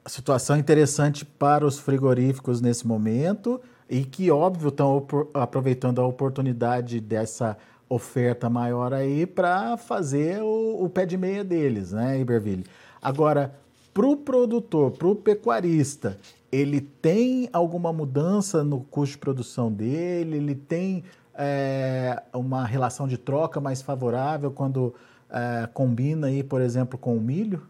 a 0.03 0.09
situação 0.09 0.57
interessante 0.57 1.23
para 1.23 1.65
os 1.65 1.79
frigoríficos 1.79 2.59
nesse 2.59 2.85
momento 2.85 3.61
e 3.89 4.03
que, 4.03 4.29
óbvio, 4.29 4.67
estão 4.67 5.07
aproveitando 5.33 6.01
a 6.01 6.05
oportunidade 6.05 6.99
dessa 6.99 7.57
oferta 7.87 8.49
maior 8.49 8.93
aí 8.93 9.25
para 9.25 9.77
fazer 9.77 10.41
o, 10.41 10.83
o, 10.83 10.89
pé 10.89 11.05
de 11.05 11.15
meia 11.15 11.41
deles, 11.41 11.93
né, 11.93 12.19
Iberville? 12.19 12.65
Agora, 13.01 13.55
para 13.95 14.05
o 14.05 14.17
produtor, 14.17 14.91
para 14.91 15.07
o 15.07 15.15
pecuarista, 15.15 16.19
ele 16.51 16.81
tem 16.81 17.49
alguma 17.53 17.93
mudança 17.93 18.61
no 18.61 18.81
custo 18.81 19.13
de 19.13 19.19
produção 19.19 19.71
dele? 19.71 20.35
Ele 20.35 20.53
tem 20.53 21.05
é, 21.33 22.21
uma 22.33 22.65
relação 22.65 23.07
de 23.07 23.17
troca 23.17 23.61
mais 23.61 23.81
favorável 23.81 24.51
quando 24.51 24.93
é, 25.29 25.65
combina 25.67 26.27
aí, 26.27 26.43
por 26.43 26.59
exemplo, 26.59 26.99
com 26.99 27.15
o 27.15 27.21
milho? 27.21 27.65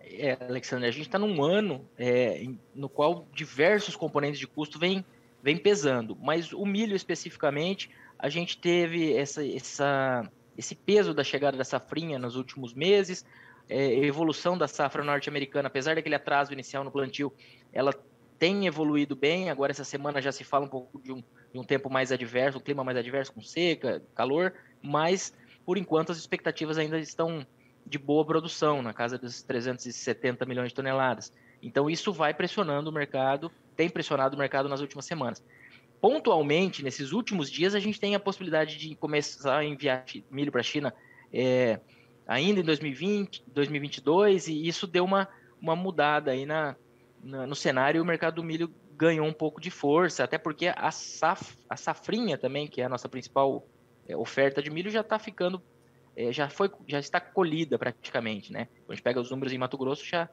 É, 0.00 0.36
Alexandre, 0.40 0.88
a 0.88 0.90
gente 0.90 1.06
está 1.06 1.20
num 1.20 1.40
ano 1.40 1.82
é, 1.96 2.44
no 2.74 2.88
qual 2.88 3.28
diversos 3.32 3.94
componentes 3.94 4.40
de 4.40 4.46
custo 4.48 4.76
vêm 4.76 5.04
vem 5.40 5.56
pesando, 5.56 6.18
mas 6.20 6.52
o 6.52 6.66
milho 6.66 6.96
especificamente, 6.96 7.88
a 8.18 8.28
gente 8.28 8.58
teve 8.58 9.14
essa, 9.14 9.46
essa, 9.46 10.28
esse 10.58 10.74
peso 10.74 11.14
da 11.14 11.22
chegada 11.22 11.56
da 11.56 11.62
safrinha 11.62 12.18
nos 12.18 12.34
últimos 12.34 12.74
meses, 12.74 13.24
é, 13.68 13.94
evolução 14.04 14.56
da 14.56 14.68
safra 14.68 15.02
norte-americana, 15.02 15.68
apesar 15.68 15.94
daquele 15.94 16.14
atraso 16.14 16.52
inicial 16.52 16.84
no 16.84 16.90
plantio, 16.90 17.32
ela 17.72 17.92
tem 18.38 18.66
evoluído 18.66 19.16
bem. 19.16 19.50
Agora, 19.50 19.72
essa 19.72 19.84
semana 19.84 20.20
já 20.20 20.32
se 20.32 20.44
fala 20.44 20.64
um 20.64 20.68
pouco 20.68 21.00
de 21.00 21.12
um, 21.12 21.22
de 21.52 21.58
um 21.58 21.64
tempo 21.64 21.90
mais 21.90 22.12
adverso, 22.12 22.58
um 22.58 22.60
clima 22.60 22.84
mais 22.84 22.96
adverso, 22.96 23.32
com 23.32 23.40
seca, 23.40 24.02
calor, 24.14 24.52
mas 24.82 25.34
por 25.64 25.76
enquanto 25.76 26.12
as 26.12 26.18
expectativas 26.18 26.78
ainda 26.78 26.98
estão 26.98 27.46
de 27.84 27.98
boa 27.98 28.24
produção, 28.24 28.82
na 28.82 28.92
casa 28.92 29.16
dos 29.16 29.42
370 29.42 30.44
milhões 30.44 30.68
de 30.68 30.74
toneladas. 30.74 31.32
Então, 31.62 31.88
isso 31.88 32.12
vai 32.12 32.34
pressionando 32.34 32.90
o 32.90 32.92
mercado, 32.92 33.50
tem 33.76 33.88
pressionado 33.88 34.36
o 34.36 34.38
mercado 34.38 34.68
nas 34.68 34.80
últimas 34.80 35.04
semanas. 35.04 35.42
Pontualmente, 36.00 36.84
nesses 36.84 37.12
últimos 37.12 37.50
dias, 37.50 37.74
a 37.74 37.80
gente 37.80 37.98
tem 37.98 38.14
a 38.14 38.20
possibilidade 38.20 38.76
de 38.76 38.94
começar 38.96 39.58
a 39.58 39.64
enviar 39.64 40.04
milho 40.30 40.52
para 40.52 40.60
a 40.60 40.64
China. 40.64 40.94
É, 41.32 41.80
ainda 42.26 42.60
em 42.60 42.64
2020, 42.64 43.44
2022, 43.46 44.48
e 44.48 44.66
isso 44.66 44.86
deu 44.86 45.04
uma, 45.04 45.28
uma 45.60 45.76
mudada 45.76 46.32
aí 46.32 46.44
na, 46.44 46.76
na, 47.22 47.46
no 47.46 47.54
cenário 47.54 47.98
e 47.98 48.00
o 48.00 48.04
mercado 48.04 48.36
do 48.36 48.44
milho 48.44 48.72
ganhou 48.96 49.26
um 49.26 49.32
pouco 49.32 49.60
de 49.60 49.70
força, 49.70 50.24
até 50.24 50.38
porque 50.38 50.72
a, 50.74 50.90
saf, 50.90 51.56
a 51.68 51.76
safrinha 51.76 52.38
também, 52.38 52.66
que 52.66 52.80
é 52.80 52.84
a 52.84 52.88
nossa 52.88 53.08
principal 53.08 53.66
é, 54.08 54.16
oferta 54.16 54.62
de 54.62 54.70
milho, 54.70 54.90
já 54.90 55.02
está 55.02 55.18
ficando, 55.18 55.62
é, 56.16 56.32
já 56.32 56.48
foi, 56.48 56.70
já 56.86 56.98
está 56.98 57.20
colhida 57.20 57.78
praticamente, 57.78 58.52
né? 58.52 58.66
Quando 58.66 58.90
a 58.90 58.94
gente 58.94 59.04
pega 59.04 59.20
os 59.20 59.30
números 59.30 59.52
em 59.52 59.58
Mato 59.58 59.76
Grosso, 59.76 60.04
já 60.04 60.28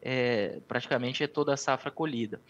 é, 0.00 0.60
praticamente 0.66 1.22
é 1.22 1.26
toda 1.26 1.52
a 1.52 1.56
safra 1.56 1.90
colhida, 1.90 2.40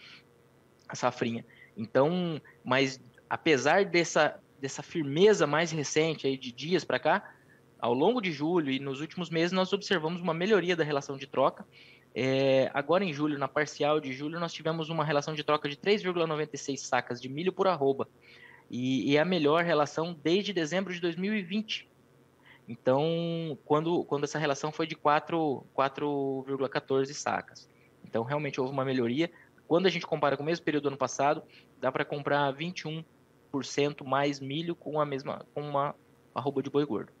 a 0.87 0.95
safrinha. 0.95 1.45
Então, 1.75 2.41
mas 2.63 2.99
apesar 3.29 3.85
dessa, 3.85 4.39
dessa 4.59 4.81
firmeza 4.81 5.45
mais 5.45 5.71
recente 5.71 6.25
aí 6.27 6.37
de 6.37 6.51
dias 6.51 6.85
para 6.85 6.99
cá, 6.99 7.33
ao 7.79 7.93
longo 7.93 8.21
de 8.21 8.31
julho 8.31 8.71
e 8.71 8.79
nos 8.79 9.01
últimos 9.01 9.29
meses, 9.29 9.51
nós 9.51 9.73
observamos 9.73 10.21
uma 10.21 10.33
melhoria 10.33 10.75
da 10.75 10.83
relação 10.83 11.17
de 11.17 11.27
troca. 11.27 11.65
É, 12.15 12.71
agora 12.73 13.03
em 13.03 13.13
julho, 13.13 13.37
na 13.37 13.47
parcial 13.47 13.99
de 13.99 14.11
julho, 14.13 14.39
nós 14.39 14.51
tivemos 14.51 14.89
uma 14.89 15.05
relação 15.05 15.35
de 15.35 15.43
troca 15.43 15.69
de 15.69 15.77
3,96 15.77 16.77
sacas 16.77 17.21
de 17.21 17.29
milho 17.29 17.53
por 17.53 17.67
arroba. 17.67 18.07
E, 18.69 19.11
e 19.11 19.17
é 19.17 19.19
a 19.19 19.25
melhor 19.25 19.63
relação 19.63 20.17
desde 20.23 20.51
dezembro 20.51 20.93
de 20.93 20.99
2020. 20.99 21.87
Então, 22.67 23.57
quando, 23.63 24.03
quando 24.05 24.25
essa 24.25 24.39
relação 24.39 24.71
foi 24.71 24.87
de 24.87 24.95
4,14 24.95 27.13
sacas. 27.13 27.69
Então, 28.03 28.23
realmente 28.23 28.59
houve 28.59 28.73
uma 28.73 28.83
melhoria. 28.83 29.31
Quando 29.67 29.85
a 29.85 29.89
gente 29.89 30.07
compara 30.07 30.35
com 30.35 30.43
o 30.43 30.45
mesmo 30.45 30.65
período 30.65 30.83
do 30.83 30.89
ano 30.89 30.97
passado, 30.97 31.43
dá 31.79 31.91
para 31.91 32.03
comprar 32.03 32.51
21% 32.53 33.05
mais 34.03 34.39
milho 34.39 34.75
com 34.75 34.99
a 34.99 35.05
mesma 35.05 35.45
com 35.53 35.61
uma 35.61 35.95
arroba 36.33 36.61
de 36.61 36.69
boi 36.69 36.85
gordo. 36.85 37.11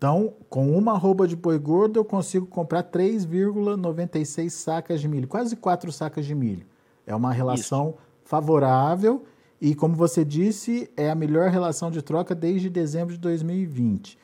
Então, 0.00 0.32
com 0.48 0.74
uma 0.74 0.92
arroba 0.92 1.28
de 1.28 1.36
boi 1.36 1.58
gordo, 1.58 1.98
eu 1.98 2.04
consigo 2.06 2.46
comprar 2.46 2.84
3,96 2.84 4.48
sacas 4.48 4.98
de 4.98 5.06
milho, 5.06 5.28
quase 5.28 5.54
4 5.54 5.92
sacas 5.92 6.24
de 6.24 6.34
milho. 6.34 6.64
É 7.06 7.14
uma 7.14 7.34
relação 7.34 7.90
Isso. 7.90 7.98
favorável 8.24 9.26
e, 9.60 9.74
como 9.74 9.94
você 9.94 10.24
disse, 10.24 10.90
é 10.96 11.10
a 11.10 11.14
melhor 11.14 11.50
relação 11.50 11.90
de 11.90 12.00
troca 12.00 12.34
desde 12.34 12.70
dezembro 12.70 13.12
de 13.12 13.20
2020. 13.20 14.18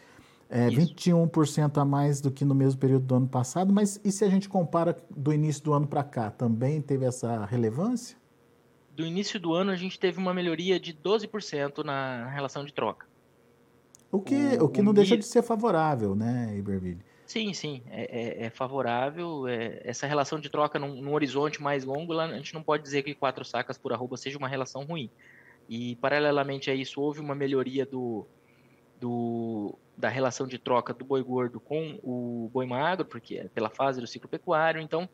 É 0.48 0.66
Isso. 0.68 0.94
21% 0.94 1.76
a 1.76 1.84
mais 1.84 2.22
do 2.22 2.30
que 2.30 2.42
no 2.42 2.54
mesmo 2.54 2.80
período 2.80 3.04
do 3.04 3.14
ano 3.16 3.28
passado, 3.28 3.70
mas 3.70 4.00
e 4.02 4.10
se 4.10 4.24
a 4.24 4.30
gente 4.30 4.48
compara 4.48 4.96
do 5.14 5.30
início 5.30 5.62
do 5.62 5.74
ano 5.74 5.86
para 5.86 6.02
cá, 6.02 6.30
também 6.30 6.80
teve 6.80 7.04
essa 7.04 7.44
relevância? 7.44 8.16
Do 8.94 9.04
início 9.04 9.38
do 9.38 9.52
ano, 9.52 9.70
a 9.72 9.76
gente 9.76 10.00
teve 10.00 10.18
uma 10.18 10.32
melhoria 10.32 10.80
de 10.80 10.94
12% 10.94 11.84
na 11.84 12.30
relação 12.30 12.64
de 12.64 12.72
troca. 12.72 13.04
O 14.10 14.20
que, 14.20 14.34
o, 14.34 14.64
o 14.64 14.68
que 14.68 14.82
não 14.82 14.94
deixa 14.94 15.16
de 15.16 15.24
ser 15.24 15.42
favorável, 15.42 16.14
né, 16.14 16.54
Iberville? 16.56 17.00
Sim, 17.26 17.52
sim, 17.52 17.82
é, 17.90 18.42
é, 18.42 18.46
é 18.46 18.50
favorável. 18.50 19.48
É, 19.48 19.80
essa 19.82 20.06
relação 20.06 20.38
de 20.38 20.48
troca 20.48 20.78
num, 20.78 21.02
num, 21.02 21.12
horizonte 21.12 21.60
mais 21.60 21.84
longo, 21.84 22.12
lá, 22.12 22.24
a 22.24 22.36
gente 22.36 22.54
não 22.54 22.62
pode 22.62 22.84
dizer 22.84 23.02
que 23.02 23.14
quatro 23.14 23.44
sacas 23.44 23.76
por 23.76 23.92
arroba 23.92 24.16
seja 24.16 24.38
uma 24.38 24.48
relação 24.48 24.84
ruim. 24.84 25.10
E, 25.68 25.96
paralelamente 25.96 26.70
a 26.70 26.74
isso, 26.74 27.00
houve 27.00 27.18
uma 27.18 27.34
melhoria 27.34 27.84
do, 27.84 28.24
do, 29.00 29.76
da 29.96 30.08
relação 30.08 30.46
de 30.46 30.56
troca 30.56 30.94
do 30.94 31.04
boi 31.04 31.22
gordo 31.22 31.58
com 31.58 31.98
o 32.00 32.48
boi 32.52 32.64
magro, 32.64 33.04
porque 33.04 33.38
é 33.38 33.48
pela 33.48 33.70
fase 33.70 34.00
do 34.00 34.06
ciclo 34.06 34.28
pecuário. 34.28 34.80
Então, 34.80 35.08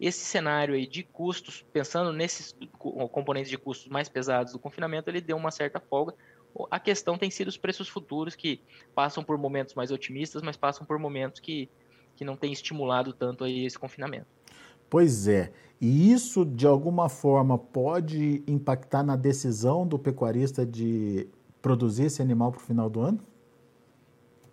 esse 0.00 0.24
cenário 0.24 0.74
aí 0.74 0.86
de 0.86 1.02
custos, 1.02 1.64
pensando 1.72 2.12
nesses 2.12 2.56
componentes 2.78 3.50
de 3.50 3.58
custos 3.58 3.88
mais 3.88 4.08
pesados 4.08 4.52
do 4.52 4.58
confinamento, 4.60 5.10
ele 5.10 5.20
deu 5.20 5.36
uma 5.36 5.50
certa 5.50 5.80
folga, 5.80 6.14
a 6.70 6.80
questão 6.80 7.18
tem 7.18 7.30
sido 7.30 7.48
os 7.48 7.56
preços 7.56 7.88
futuros, 7.88 8.34
que 8.34 8.60
passam 8.94 9.22
por 9.22 9.36
momentos 9.36 9.74
mais 9.74 9.90
otimistas, 9.90 10.42
mas 10.42 10.56
passam 10.56 10.86
por 10.86 10.98
momentos 10.98 11.40
que, 11.40 11.68
que 12.14 12.24
não 12.24 12.36
têm 12.36 12.52
estimulado 12.52 13.12
tanto 13.12 13.44
aí 13.44 13.66
esse 13.66 13.78
confinamento. 13.78 14.26
Pois 14.88 15.28
é. 15.28 15.52
E 15.80 16.10
isso, 16.10 16.44
de 16.44 16.66
alguma 16.66 17.08
forma, 17.08 17.58
pode 17.58 18.42
impactar 18.46 19.02
na 19.02 19.16
decisão 19.16 19.86
do 19.86 19.98
pecuarista 19.98 20.64
de 20.64 21.28
produzir 21.60 22.04
esse 22.04 22.22
animal 22.22 22.50
para 22.50 22.60
o 22.60 22.64
final 22.64 22.88
do 22.88 23.00
ano? 23.00 23.20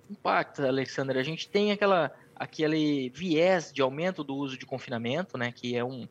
Impacta, 0.10 0.68
Alexandre. 0.68 1.18
A 1.18 1.24
gente 1.24 1.48
tem 1.48 1.72
aquela, 1.72 2.12
aquele 2.36 3.10
viés 3.10 3.72
de 3.72 3.82
aumento 3.82 4.24
do 4.24 4.36
uso 4.36 4.58
de 4.58 4.66
confinamento, 4.66 5.38
né? 5.38 5.52
Que 5.52 5.76
é 5.78 5.84
um, 5.84 6.08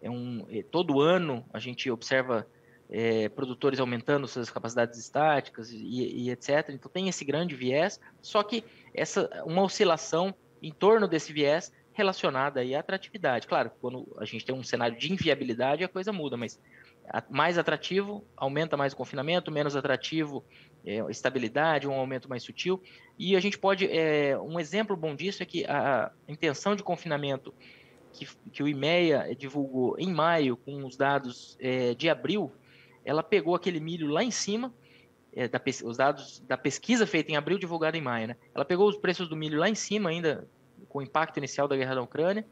é 0.00 0.10
um 0.10 0.46
é, 0.48 0.62
todo 0.62 1.00
ano 1.00 1.44
a 1.52 1.58
gente 1.58 1.90
observa 1.90 2.46
é, 2.90 3.28
produtores 3.28 3.80
aumentando 3.80 4.28
suas 4.28 4.50
capacidades 4.50 4.98
estáticas 4.98 5.70
e, 5.72 5.78
e, 5.78 6.30
etc. 6.30 6.70
Então 6.70 6.90
tem 6.90 7.08
esse 7.08 7.24
grande 7.24 7.54
viés, 7.54 8.00
só 8.20 8.42
que 8.42 8.64
essa 8.94 9.42
uma 9.46 9.62
oscilação 9.62 10.34
em 10.62 10.72
torno 10.72 11.08
desse 11.08 11.32
viés 11.32 11.72
relacionada 11.92 12.60
aí 12.60 12.74
à 12.74 12.80
atratividade. 12.80 13.46
Claro, 13.46 13.70
quando 13.80 14.14
a 14.18 14.24
gente 14.24 14.44
tem 14.44 14.54
um 14.54 14.62
cenário 14.62 14.96
de 14.96 15.12
inviabilidade, 15.12 15.84
a 15.84 15.88
coisa 15.88 16.12
muda, 16.12 16.36
mas 16.36 16.60
mais 17.30 17.58
atrativo 17.58 18.24
aumenta 18.36 18.76
mais 18.76 18.92
o 18.92 18.96
confinamento, 18.96 19.50
menos 19.50 19.76
atrativo 19.76 20.44
é, 20.84 20.98
estabilidade, 21.10 21.88
um 21.88 21.92
aumento 21.92 22.28
mais 22.28 22.42
sutil. 22.42 22.82
E 23.18 23.36
a 23.36 23.40
gente 23.40 23.58
pode, 23.58 23.86
é, 23.90 24.38
um 24.38 24.58
exemplo 24.58 24.96
bom 24.96 25.14
disso 25.14 25.42
é 25.42 25.46
que 25.46 25.64
a 25.66 26.10
intenção 26.28 26.74
de 26.74 26.82
confinamento 26.82 27.52
que, 28.12 28.26
que 28.52 28.62
o 28.62 28.68
IMEA 28.68 29.34
divulgou 29.36 29.96
em 29.98 30.12
maio 30.12 30.56
com 30.56 30.84
os 30.84 30.96
dados 30.96 31.56
é, 31.60 31.94
de 31.94 32.08
abril 32.08 32.52
ela 33.04 33.22
pegou 33.22 33.54
aquele 33.54 33.80
milho 33.80 34.08
lá 34.08 34.22
em 34.22 34.30
cima, 34.30 34.72
é, 35.34 35.48
da, 35.48 35.60
os 35.84 35.96
dados 35.96 36.40
da 36.40 36.56
pesquisa 36.56 37.06
feita 37.06 37.32
em 37.32 37.36
abril, 37.36 37.58
divulgada 37.58 37.96
em 37.96 38.02
maio, 38.02 38.28
né? 38.28 38.36
Ela 38.54 38.64
pegou 38.64 38.88
os 38.88 38.96
preços 38.96 39.28
do 39.28 39.36
milho 39.36 39.58
lá 39.58 39.68
em 39.68 39.74
cima 39.74 40.10
ainda, 40.10 40.46
com 40.88 40.98
o 40.98 41.02
impacto 41.02 41.38
inicial 41.38 41.66
da 41.66 41.76
guerra 41.76 41.94
da 41.94 42.02
Ucrânia, 42.02 42.46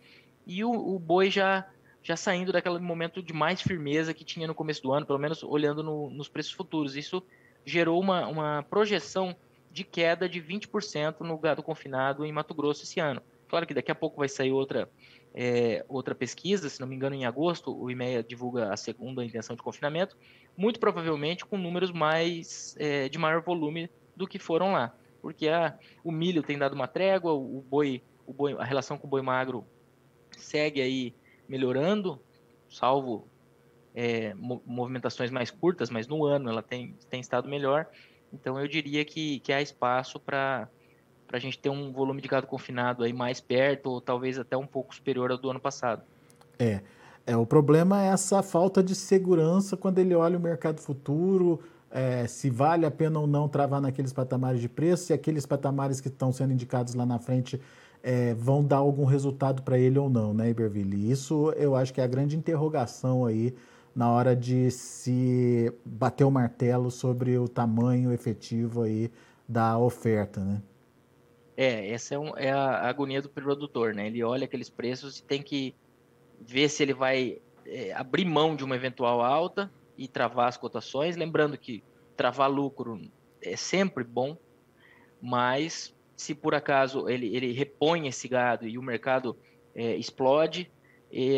e 0.47 0.64
o, 0.64 0.71
o 0.71 0.99
boi 0.99 1.30
já, 1.30 1.69
já 2.02 2.16
saindo 2.16 2.52
daquele 2.52 2.78
momento 2.78 3.23
de 3.23 3.33
mais 3.33 3.61
firmeza 3.61 4.14
que 4.14 4.25
tinha 4.25 4.47
no 4.47 4.54
começo 4.54 4.83
do 4.83 4.92
ano, 4.92 5.07
pelo 5.07 5.19
menos 5.19 5.42
olhando 5.42 5.83
no, 5.83 6.11
nos 6.11 6.28
preços 6.28 6.52
futuros. 6.52 6.97
Isso 6.97 7.23
gerou 7.64 8.00
uma, 8.00 8.26
uma 8.26 8.66
projeção 8.69 9.37
de 9.71 9.85
queda 9.85 10.28
de 10.28 10.40
20% 10.40 11.21
no 11.21 11.38
gado 11.38 11.62
confinado 11.62 12.25
em 12.25 12.33
Mato 12.33 12.54
Grosso 12.54 12.83
esse 12.83 12.99
ano. 12.99 13.23
Claro 13.49 13.66
que 13.66 13.75
daqui 13.75 13.90
a 13.90 13.95
pouco 13.95 14.19
vai 14.19 14.28
sair 14.28 14.52
outra 14.52 14.88
é, 15.35 15.85
outra 15.89 16.15
pesquisa, 16.15 16.69
se 16.69 16.81
não 16.81 16.87
me 16.89 16.97
engano, 16.97 17.15
em 17.15 17.25
agosto, 17.25 17.77
o 17.77 17.91
IMEA 17.91 18.23
divulga 18.23 18.73
a 18.73 18.77
segunda 18.77 19.25
intenção 19.25 19.55
de 19.55 19.63
confinamento, 19.63 20.17
muito 20.57 20.81
provavelmente 20.81 21.45
com 21.45 21.57
números 21.57 21.93
mais 21.93 22.75
é, 22.79 23.09
de 23.09 23.19
maior 23.19 23.43
volume 23.43 23.89
do 24.17 24.27
que 24.27 24.39
foram 24.39 24.73
lá, 24.73 24.95
porque 25.23 25.49
a, 25.49 25.79
o 26.03 26.11
milho 26.11 26.43
tem 26.43 26.59
dado 26.59 26.75
uma 26.75 26.89
trégua, 26.89 27.33
o 27.33 27.65
boi, 27.69 28.03
o 28.27 28.33
boi, 28.33 28.55
a 28.59 28.65
relação 28.65 28.99
com 28.99 29.07
o 29.07 29.11
boi 29.11 29.23
magro 29.23 29.65
segue 30.37 30.81
aí 30.81 31.15
melhorando, 31.49 32.21
salvo 32.69 33.29
é, 33.95 34.35
movimentações 34.35 35.31
mais 35.31 35.51
curtas, 35.51 35.91
mas 35.91 36.07
no 36.07 36.25
ano 36.25 36.49
ela 36.49 36.63
tem, 36.63 36.97
tem 37.09 37.21
estado 37.21 37.49
melhor. 37.49 37.87
Então 38.33 38.59
eu 38.59 38.69
diria 38.69 39.05
que, 39.05 39.41
que 39.41 39.53
há 39.53 39.61
espaço 39.61 40.19
para 40.21 40.69
a 41.37 41.41
gente 41.41 41.59
ter 41.59 41.71
um 41.71 41.93
volume 41.93 42.21
de 42.21 42.29
gado 42.29 42.47
confinado 42.47 43.05
aí 43.05 43.13
mais 43.13 43.41
perto, 43.41 43.91
ou 43.91 44.01
talvez 44.01 44.39
até 44.39 44.57
um 44.57 44.67
pouco 44.67 44.95
superior 44.95 45.31
ao 45.31 45.39
do 45.39 45.51
ano 45.51 45.61
passado. 45.61 46.03
É. 46.59 46.81
É, 47.27 47.37
o 47.37 47.47
problema 47.47 48.03
é 48.03 48.09
essa 48.09 48.43
falta 48.43 48.83
de 48.83 48.95
segurança 48.95 49.77
quando 49.77 49.99
ele 49.99 50.15
olha 50.15 50.39
o 50.39 50.41
mercado 50.41 50.81
futuro, 50.81 51.61
é, 51.91 52.27
se 52.27 52.49
vale 52.51 52.87
a 52.87 52.91
pena 52.91 53.21
ou 53.21 53.27
não 53.27 53.49
travar 53.49 53.81
naqueles 53.81 54.13
patamares 54.13 54.61
de 54.61 54.69
preço, 54.69 55.05
se 55.05 55.13
aqueles 55.13 55.45
patamares 55.45 56.01
que 56.01 56.09
estão 56.09 56.33
sendo 56.33 56.53
indicados 56.53 56.95
lá 56.95 57.05
na 57.05 57.19
frente 57.19 57.61
é, 58.03 58.35
vão 58.35 58.65
dar 58.65 58.79
algum 58.79 59.05
resultado 59.05 59.63
para 59.63 59.79
ele 59.79 59.99
ou 59.99 60.09
não, 60.09 60.33
né, 60.33 60.51
Iberville? 60.51 61.11
Isso 61.11 61.53
eu 61.57 61.77
acho 61.77 61.93
que 61.93 62.01
é 62.01 62.05
a 62.05 62.09
grande 62.09 62.37
interrogação 62.37 63.27
aí 63.27 63.55
na 63.95 64.11
hora 64.11 64.35
de 64.35 64.71
se 64.71 65.73
bater 65.85 66.25
o 66.25 66.31
martelo 66.31 66.91
sobre 66.91 67.37
o 67.39 67.49
tamanho 67.49 68.13
efetivo 68.13 68.83
aí 68.83 69.11
da 69.49 69.79
oferta, 69.79 70.41
né? 70.41 70.63
É, 71.62 71.90
essa 71.90 72.14
é, 72.14 72.19
um, 72.19 72.35
é 72.38 72.50
a 72.50 72.88
agonia 72.88 73.21
do 73.21 73.29
produtor, 73.29 73.95
né? 73.95 74.07
Ele 74.07 74.25
olha 74.25 74.47
aqueles 74.47 74.71
preços 74.71 75.19
e 75.19 75.23
tem 75.23 75.43
que 75.43 75.75
ver 76.40 76.71
se 76.71 76.83
ele 76.83 76.95
vai 76.95 77.38
é, 77.67 77.93
abrir 77.93 78.25
mão 78.25 78.57
de 78.57 78.64
uma 78.64 78.75
eventual 78.75 79.21
alta 79.21 79.71
e 79.95 80.09
travar 80.09 80.49
as 80.49 80.57
cotações. 80.57 81.19
Lembrando 81.19 81.59
que 81.59 81.85
travar 82.17 82.50
lucro 82.50 82.99
é 83.43 83.57
sempre 83.57 84.02
bom, 84.02 84.38
mas 85.21 85.95
se 86.17 86.35
por 86.35 86.55
acaso 86.55 87.07
ele, 87.11 87.37
ele 87.37 87.52
repõe 87.52 88.09
esse 88.09 88.26
gado 88.26 88.67
e 88.67 88.79
o 88.79 88.83
mercado 88.83 89.37
é, 89.75 89.95
explode, 89.97 90.71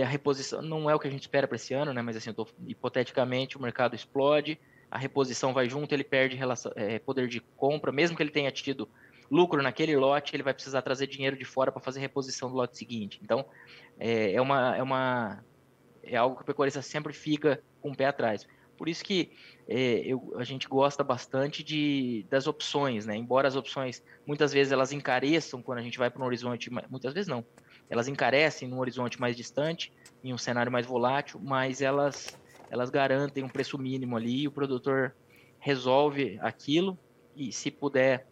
a 0.00 0.06
reposição 0.06 0.62
não 0.62 0.88
é 0.88 0.94
o 0.94 1.00
que 1.00 1.08
a 1.08 1.10
gente 1.10 1.22
espera 1.22 1.48
para 1.48 1.56
esse 1.56 1.74
ano, 1.74 1.92
né? 1.92 2.00
Mas 2.00 2.16
assim, 2.16 2.32
tô, 2.32 2.46
hipoteticamente 2.64 3.58
o 3.58 3.60
mercado 3.60 3.96
explode, 3.96 4.56
a 4.88 4.98
reposição 4.98 5.52
vai 5.52 5.68
junto, 5.68 5.92
ele 5.92 6.04
perde 6.04 6.36
relação, 6.36 6.70
é, 6.76 7.00
poder 7.00 7.26
de 7.26 7.40
compra, 7.56 7.90
mesmo 7.90 8.16
que 8.16 8.22
ele 8.22 8.30
tenha 8.30 8.52
tido 8.52 8.88
lucro 9.32 9.62
naquele 9.62 9.96
lote, 9.96 10.36
ele 10.36 10.42
vai 10.42 10.52
precisar 10.52 10.82
trazer 10.82 11.06
dinheiro 11.06 11.36
de 11.36 11.44
fora 11.44 11.72
para 11.72 11.80
fazer 11.80 12.00
reposição 12.00 12.50
do 12.50 12.54
lote 12.54 12.76
seguinte. 12.76 13.18
Então, 13.22 13.46
é, 13.98 14.34
é, 14.34 14.40
uma, 14.40 14.76
é, 14.76 14.82
uma, 14.82 15.42
é 16.02 16.16
algo 16.16 16.36
que 16.36 16.42
o 16.42 16.44
pecuarista 16.44 16.82
sempre 16.82 17.14
fica 17.14 17.62
com 17.80 17.90
o 17.90 17.96
pé 17.96 18.06
atrás. 18.06 18.46
Por 18.76 18.88
isso 18.88 19.02
que 19.02 19.32
é, 19.66 20.02
eu, 20.04 20.34
a 20.36 20.44
gente 20.44 20.68
gosta 20.68 21.02
bastante 21.02 21.64
de, 21.64 22.26
das 22.28 22.46
opções, 22.46 23.06
né? 23.06 23.16
Embora 23.16 23.48
as 23.48 23.56
opções 23.56 24.02
muitas 24.26 24.52
vezes 24.52 24.72
elas 24.72 24.92
encareçam 24.92 25.62
quando 25.62 25.78
a 25.78 25.82
gente 25.82 25.98
vai 25.98 26.10
para 26.10 26.22
um 26.22 26.26
horizonte, 26.26 26.70
muitas 26.90 27.14
vezes 27.14 27.28
não, 27.28 27.44
elas 27.88 28.08
encarecem 28.08 28.68
num 28.68 28.80
horizonte 28.80 29.20
mais 29.20 29.36
distante, 29.36 29.92
em 30.22 30.34
um 30.34 30.38
cenário 30.38 30.70
mais 30.70 30.84
volátil, 30.84 31.40
mas 31.42 31.80
elas 31.80 32.36
elas 32.72 32.88
garantem 32.88 33.44
um 33.44 33.48
preço 33.50 33.76
mínimo 33.78 34.16
ali 34.16 34.42
e 34.42 34.48
o 34.48 34.50
produtor 34.50 35.14
resolve 35.58 36.38
aquilo 36.40 36.98
e 37.36 37.52
se 37.52 37.70
puder, 37.70 38.26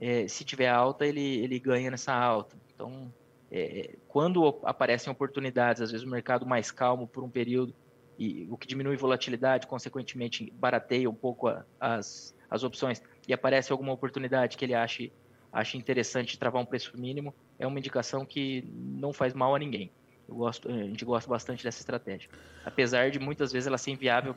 é, 0.00 0.26
se 0.26 0.44
tiver 0.44 0.68
alta, 0.68 1.06
ele, 1.06 1.38
ele 1.38 1.58
ganha 1.58 1.90
nessa 1.90 2.14
alta. 2.14 2.56
Então, 2.74 3.12
é, 3.52 3.96
quando 4.08 4.60
aparecem 4.64 5.12
oportunidades, 5.12 5.82
às 5.82 5.90
vezes 5.90 6.06
o 6.06 6.10
mercado 6.10 6.46
mais 6.46 6.70
calmo 6.70 7.06
por 7.06 7.22
um 7.22 7.28
período, 7.28 7.74
e 8.18 8.46
o 8.50 8.56
que 8.56 8.66
diminui 8.66 8.96
volatilidade, 8.96 9.66
consequentemente 9.66 10.52
barateia 10.52 11.08
um 11.08 11.14
pouco 11.14 11.48
a, 11.48 11.64
as, 11.78 12.34
as 12.48 12.62
opções, 12.62 13.02
e 13.26 13.32
aparece 13.32 13.72
alguma 13.72 13.92
oportunidade 13.92 14.56
que 14.56 14.64
ele 14.64 14.74
ache, 14.74 15.12
ache 15.52 15.76
interessante 15.76 16.38
travar 16.38 16.62
um 16.62 16.66
preço 16.66 16.98
mínimo, 16.98 17.34
é 17.58 17.66
uma 17.66 17.78
indicação 17.78 18.24
que 18.24 18.64
não 18.74 19.12
faz 19.12 19.34
mal 19.34 19.54
a 19.54 19.58
ninguém. 19.58 19.90
Eu 20.28 20.36
gosto, 20.36 20.68
a 20.68 20.72
gente 20.72 21.04
gosta 21.04 21.28
bastante 21.28 21.64
dessa 21.64 21.80
estratégia. 21.80 22.30
Apesar 22.64 23.10
de 23.10 23.18
muitas 23.18 23.52
vezes 23.52 23.66
ela 23.66 23.76
ser 23.76 23.90
inviável 23.90 24.36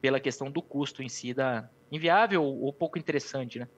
pela 0.00 0.20
questão 0.20 0.50
do 0.50 0.60
custo 0.60 1.02
em 1.02 1.08
si, 1.08 1.32
da 1.32 1.68
inviável 1.90 2.44
ou 2.44 2.72
pouco 2.72 2.98
interessante, 2.98 3.58
né? 3.58 3.68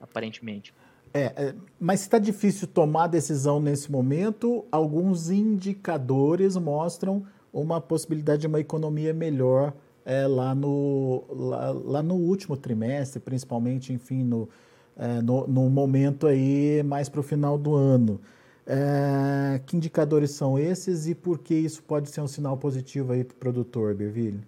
Aparentemente. 0.00 0.74
É, 1.12 1.32
é 1.36 1.54
mas 1.78 2.02
está 2.02 2.18
difícil 2.18 2.68
tomar 2.68 3.06
decisão 3.06 3.60
nesse 3.60 3.90
momento. 3.90 4.64
Alguns 4.70 5.30
indicadores 5.30 6.56
mostram 6.56 7.24
uma 7.52 7.80
possibilidade 7.80 8.42
de 8.42 8.46
uma 8.46 8.60
economia 8.60 9.12
melhor 9.12 9.72
é, 10.04 10.26
lá, 10.26 10.54
no, 10.54 11.24
lá, 11.28 11.70
lá, 11.70 12.02
no 12.02 12.14
último 12.14 12.56
trimestre, 12.56 13.20
principalmente, 13.20 13.92
enfim, 13.92 14.22
no, 14.22 14.48
é, 14.96 15.20
no, 15.20 15.46
no, 15.46 15.68
momento 15.68 16.26
aí 16.26 16.82
mais 16.82 17.08
para 17.08 17.20
o 17.20 17.22
final 17.22 17.58
do 17.58 17.74
ano. 17.74 18.20
É, 18.66 19.60
que 19.66 19.76
indicadores 19.76 20.30
são 20.32 20.58
esses 20.58 21.08
e 21.08 21.14
por 21.14 21.38
que 21.38 21.54
isso 21.54 21.82
pode 21.82 22.08
ser 22.10 22.20
um 22.20 22.28
sinal 22.28 22.56
positivo 22.56 23.12
aí 23.12 23.24
para 23.24 23.34
o 23.34 23.38
produtor, 23.38 23.94
Berville? 23.94 24.40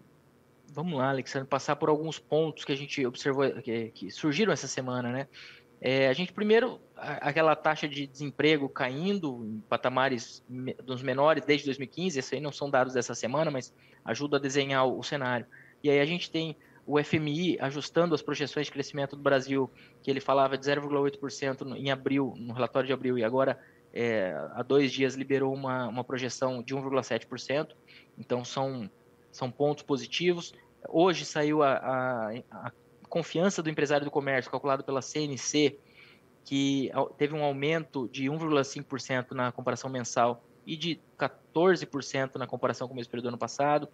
Vamos 0.74 0.98
lá, 0.98 1.10
Alexandre, 1.10 1.46
passar 1.46 1.76
por 1.76 1.88
alguns 1.88 2.18
pontos 2.18 2.64
que 2.64 2.72
a 2.72 2.76
gente 2.76 3.04
observou, 3.04 3.50
que, 3.60 3.90
que 3.90 4.10
surgiram 4.10 4.52
essa 4.52 4.66
semana, 4.66 5.12
né? 5.12 5.28
É, 5.80 6.08
a 6.08 6.12
gente 6.12 6.32
primeiro, 6.32 6.80
aquela 6.96 7.56
taxa 7.56 7.88
de 7.88 8.06
desemprego 8.06 8.68
caindo 8.68 9.44
em 9.44 9.60
patamares 9.68 10.42
dos 10.84 11.02
menores 11.02 11.44
desde 11.44 11.66
2015, 11.66 12.18
esses 12.18 12.32
aí 12.32 12.40
não 12.40 12.52
são 12.52 12.70
dados 12.70 12.94
dessa 12.94 13.14
semana, 13.14 13.50
mas 13.50 13.74
ajuda 14.04 14.36
a 14.36 14.40
desenhar 14.40 14.86
o, 14.86 14.98
o 14.98 15.02
cenário. 15.02 15.44
E 15.82 15.90
aí 15.90 16.00
a 16.00 16.04
gente 16.04 16.30
tem 16.30 16.56
o 16.86 17.02
FMI 17.02 17.58
ajustando 17.60 18.14
as 18.14 18.22
projeções 18.22 18.66
de 18.66 18.72
crescimento 18.72 19.16
do 19.16 19.22
Brasil, 19.22 19.70
que 20.02 20.10
ele 20.10 20.20
falava 20.20 20.56
de 20.56 20.64
0,8% 20.64 21.76
em 21.76 21.90
abril, 21.90 22.34
no 22.36 22.52
relatório 22.52 22.86
de 22.86 22.92
abril, 22.92 23.18
e 23.18 23.24
agora 23.24 23.58
é, 23.92 24.34
há 24.52 24.62
dois 24.62 24.90
dias 24.90 25.14
liberou 25.14 25.52
uma, 25.52 25.86
uma 25.88 26.04
projeção 26.04 26.62
de 26.62 26.74
1,7%. 26.74 27.68
Então 28.18 28.44
são, 28.44 28.90
são 29.32 29.50
pontos 29.50 29.82
positivos. 29.82 30.54
Hoje 30.88 31.24
saiu 31.24 31.62
a, 31.62 31.72
a, 31.72 32.32
a 32.50 32.72
confiança 33.08 33.62
do 33.62 33.70
empresário 33.70 34.04
do 34.04 34.10
comércio, 34.10 34.50
calculado 34.50 34.84
pela 34.84 35.02
CNC, 35.02 35.78
que 36.44 36.90
teve 37.16 37.34
um 37.34 37.42
aumento 37.42 38.08
de 38.08 38.26
1,5% 38.26 39.32
na 39.32 39.50
comparação 39.50 39.90
mensal 39.90 40.44
e 40.66 40.76
de 40.76 41.00
14% 41.18 42.36
na 42.36 42.46
comparação 42.46 42.86
com 42.86 42.94
o 42.94 42.96
mesmo 42.96 43.10
período 43.10 43.24
do 43.24 43.28
ano 43.28 43.38
passado. 43.38 43.88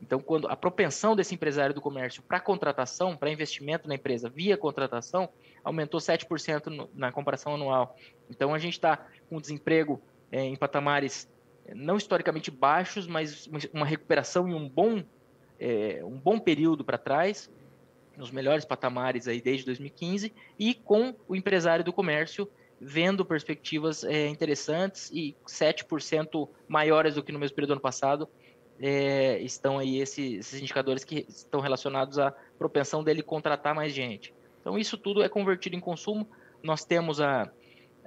Então, 0.00 0.20
quando 0.20 0.48
a 0.48 0.56
propensão 0.56 1.16
desse 1.16 1.34
empresário 1.34 1.74
do 1.74 1.80
comércio 1.80 2.22
para 2.22 2.38
contratação, 2.38 3.16
para 3.16 3.30
investimento 3.30 3.88
na 3.88 3.96
empresa 3.96 4.28
via 4.28 4.56
contratação, 4.56 5.28
aumentou 5.64 6.00
7% 6.00 6.66
no, 6.66 6.88
na 6.94 7.10
comparação 7.10 7.54
anual. 7.54 7.96
Então, 8.30 8.54
a 8.54 8.58
gente 8.58 8.74
está 8.74 9.06
com 9.28 9.40
desemprego 9.40 10.00
é, 10.30 10.42
em 10.44 10.56
patamares 10.56 11.28
não 11.74 11.96
historicamente 11.96 12.50
baixos, 12.50 13.06
mas 13.06 13.48
uma 13.72 13.86
recuperação 13.86 14.48
em 14.48 14.54
um 14.54 14.68
bom, 14.68 15.02
é, 15.58 16.00
um 16.04 16.18
bom 16.18 16.38
período 16.38 16.84
para 16.84 16.98
trás, 16.98 17.50
nos 18.16 18.30
melhores 18.30 18.64
patamares 18.64 19.28
aí 19.28 19.40
desde 19.40 19.64
2015, 19.66 20.32
e 20.58 20.74
com 20.74 21.14
o 21.28 21.36
empresário 21.36 21.84
do 21.84 21.92
comércio 21.92 22.48
vendo 22.80 23.24
perspectivas 23.24 24.04
é, 24.04 24.28
interessantes 24.28 25.10
e 25.12 25.36
7% 25.46 26.48
maiores 26.68 27.14
do 27.14 27.22
que 27.22 27.32
no 27.32 27.38
mesmo 27.38 27.54
período 27.54 27.70
do 27.70 27.72
ano 27.74 27.80
passado, 27.80 28.28
é, 28.80 29.40
estão 29.40 29.78
aí 29.78 29.98
esses, 29.98 30.38
esses, 30.38 30.60
indicadores 30.60 31.02
que 31.02 31.26
estão 31.28 31.60
relacionados 31.60 32.18
à 32.18 32.32
propensão 32.56 33.02
dele 33.02 33.22
contratar 33.22 33.74
mais 33.74 33.92
gente. 33.92 34.32
Então, 34.60 34.78
isso 34.78 34.96
tudo 34.96 35.22
é 35.22 35.28
convertido 35.28 35.74
em 35.74 35.80
consumo. 35.80 36.28
Nós 36.62 36.84
temos 36.84 37.20
a, 37.20 37.50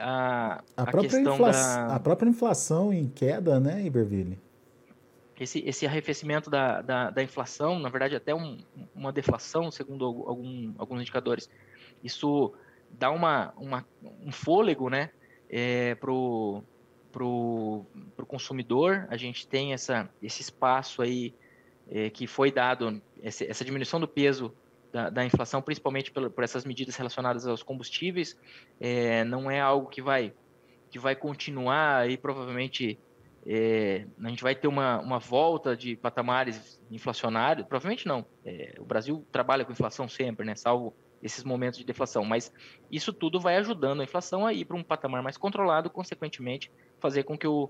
a, 0.02 0.64
a, 0.76 0.84
a 0.84 0.92
questão 0.92 1.38
da... 1.38 1.96
A 1.96 2.00
própria 2.00 2.30
inflação 2.30 2.94
em 2.94 3.08
queda, 3.08 3.60
né, 3.60 3.84
Iberville? 3.84 4.38
Esse, 5.40 5.60
esse 5.66 5.86
arrefecimento 5.86 6.50
da, 6.50 6.82
da, 6.82 7.10
da 7.10 7.24
inflação, 7.24 7.80
na 7.80 7.90
verdade, 7.90 8.16
até 8.16 8.34
um, 8.34 8.60
uma 8.94 9.12
deflação, 9.12 9.72
segundo 9.72 10.06
algum, 10.06 10.74
alguns 10.78 11.02
indicadores. 11.02 11.50
Isso 12.04 12.54
dá 12.92 13.10
uma, 13.10 13.54
uma, 13.58 13.86
um 14.24 14.32
fôlego 14.32 14.90
né, 14.90 15.10
é, 15.50 15.96
para 15.96 16.12
o 16.12 16.64
para 17.12 17.26
o 17.26 17.86
consumidor, 18.26 19.06
a 19.10 19.18
gente 19.18 19.46
tem 19.46 19.74
essa, 19.74 20.10
esse 20.24 20.42
espaço 20.42 21.02
aí 21.02 21.34
é, 21.90 22.10
que 22.10 22.26
foi 22.26 22.52
dado, 22.52 23.02
essa 23.22 23.66
diminuição 23.66 24.00
do 24.00 24.08
peso 24.08 24.54
da, 24.92 25.10
da 25.10 25.26
inflação, 25.26 25.62
principalmente 25.62 26.12
por, 26.12 26.30
por, 26.30 26.44
essas 26.44 26.66
medidas 26.66 26.96
relacionadas 26.96 27.48
aos 27.48 27.64
combustíveis, 27.64 28.38
é, 28.80 29.24
não 29.24 29.50
é 29.50 29.60
algo 29.60 29.88
que 29.88 30.02
vai, 30.02 30.34
que 30.90 31.00
vai 31.00 31.16
continuar 31.16 32.10
e 32.10 32.18
provavelmente 32.18 33.00
é, 33.46 34.06
a 34.24 34.30
gente 34.30 34.44
vai 34.44 34.54
ter 34.54 34.68
uma, 34.68 35.00
uma 35.00 35.20
volta 35.20 35.76
de 35.76 35.96
patamares 35.96 36.80
inflacionários, 36.92 37.66
provavelmente 37.68 38.08
não. 38.08 38.26
É, 38.46 38.76
o 38.80 38.86
Brasil 38.86 39.26
trabalha 39.32 39.66
com 39.66 39.72
inflação 39.72 40.08
sempre, 40.08 40.46
né, 40.46 40.56
salvo 40.56 40.94
esses 41.24 41.44
momentos 41.44 41.78
de 41.78 41.86
deflação, 41.86 42.26
mas 42.26 42.52
isso 42.92 43.14
tudo 43.14 43.40
vai 43.40 43.56
ajudando 43.58 44.02
a 44.02 44.04
inflação 44.04 44.46
a 44.46 44.54
ir 44.54 44.66
para 44.66 44.76
um 44.76 44.84
patamar 44.84 45.22
mais 45.22 45.38
controlado, 45.38 45.90
consequentemente 45.90 46.72
fazer 47.00 47.24
com 47.24 47.38
que 47.38 47.48
o, 47.48 47.70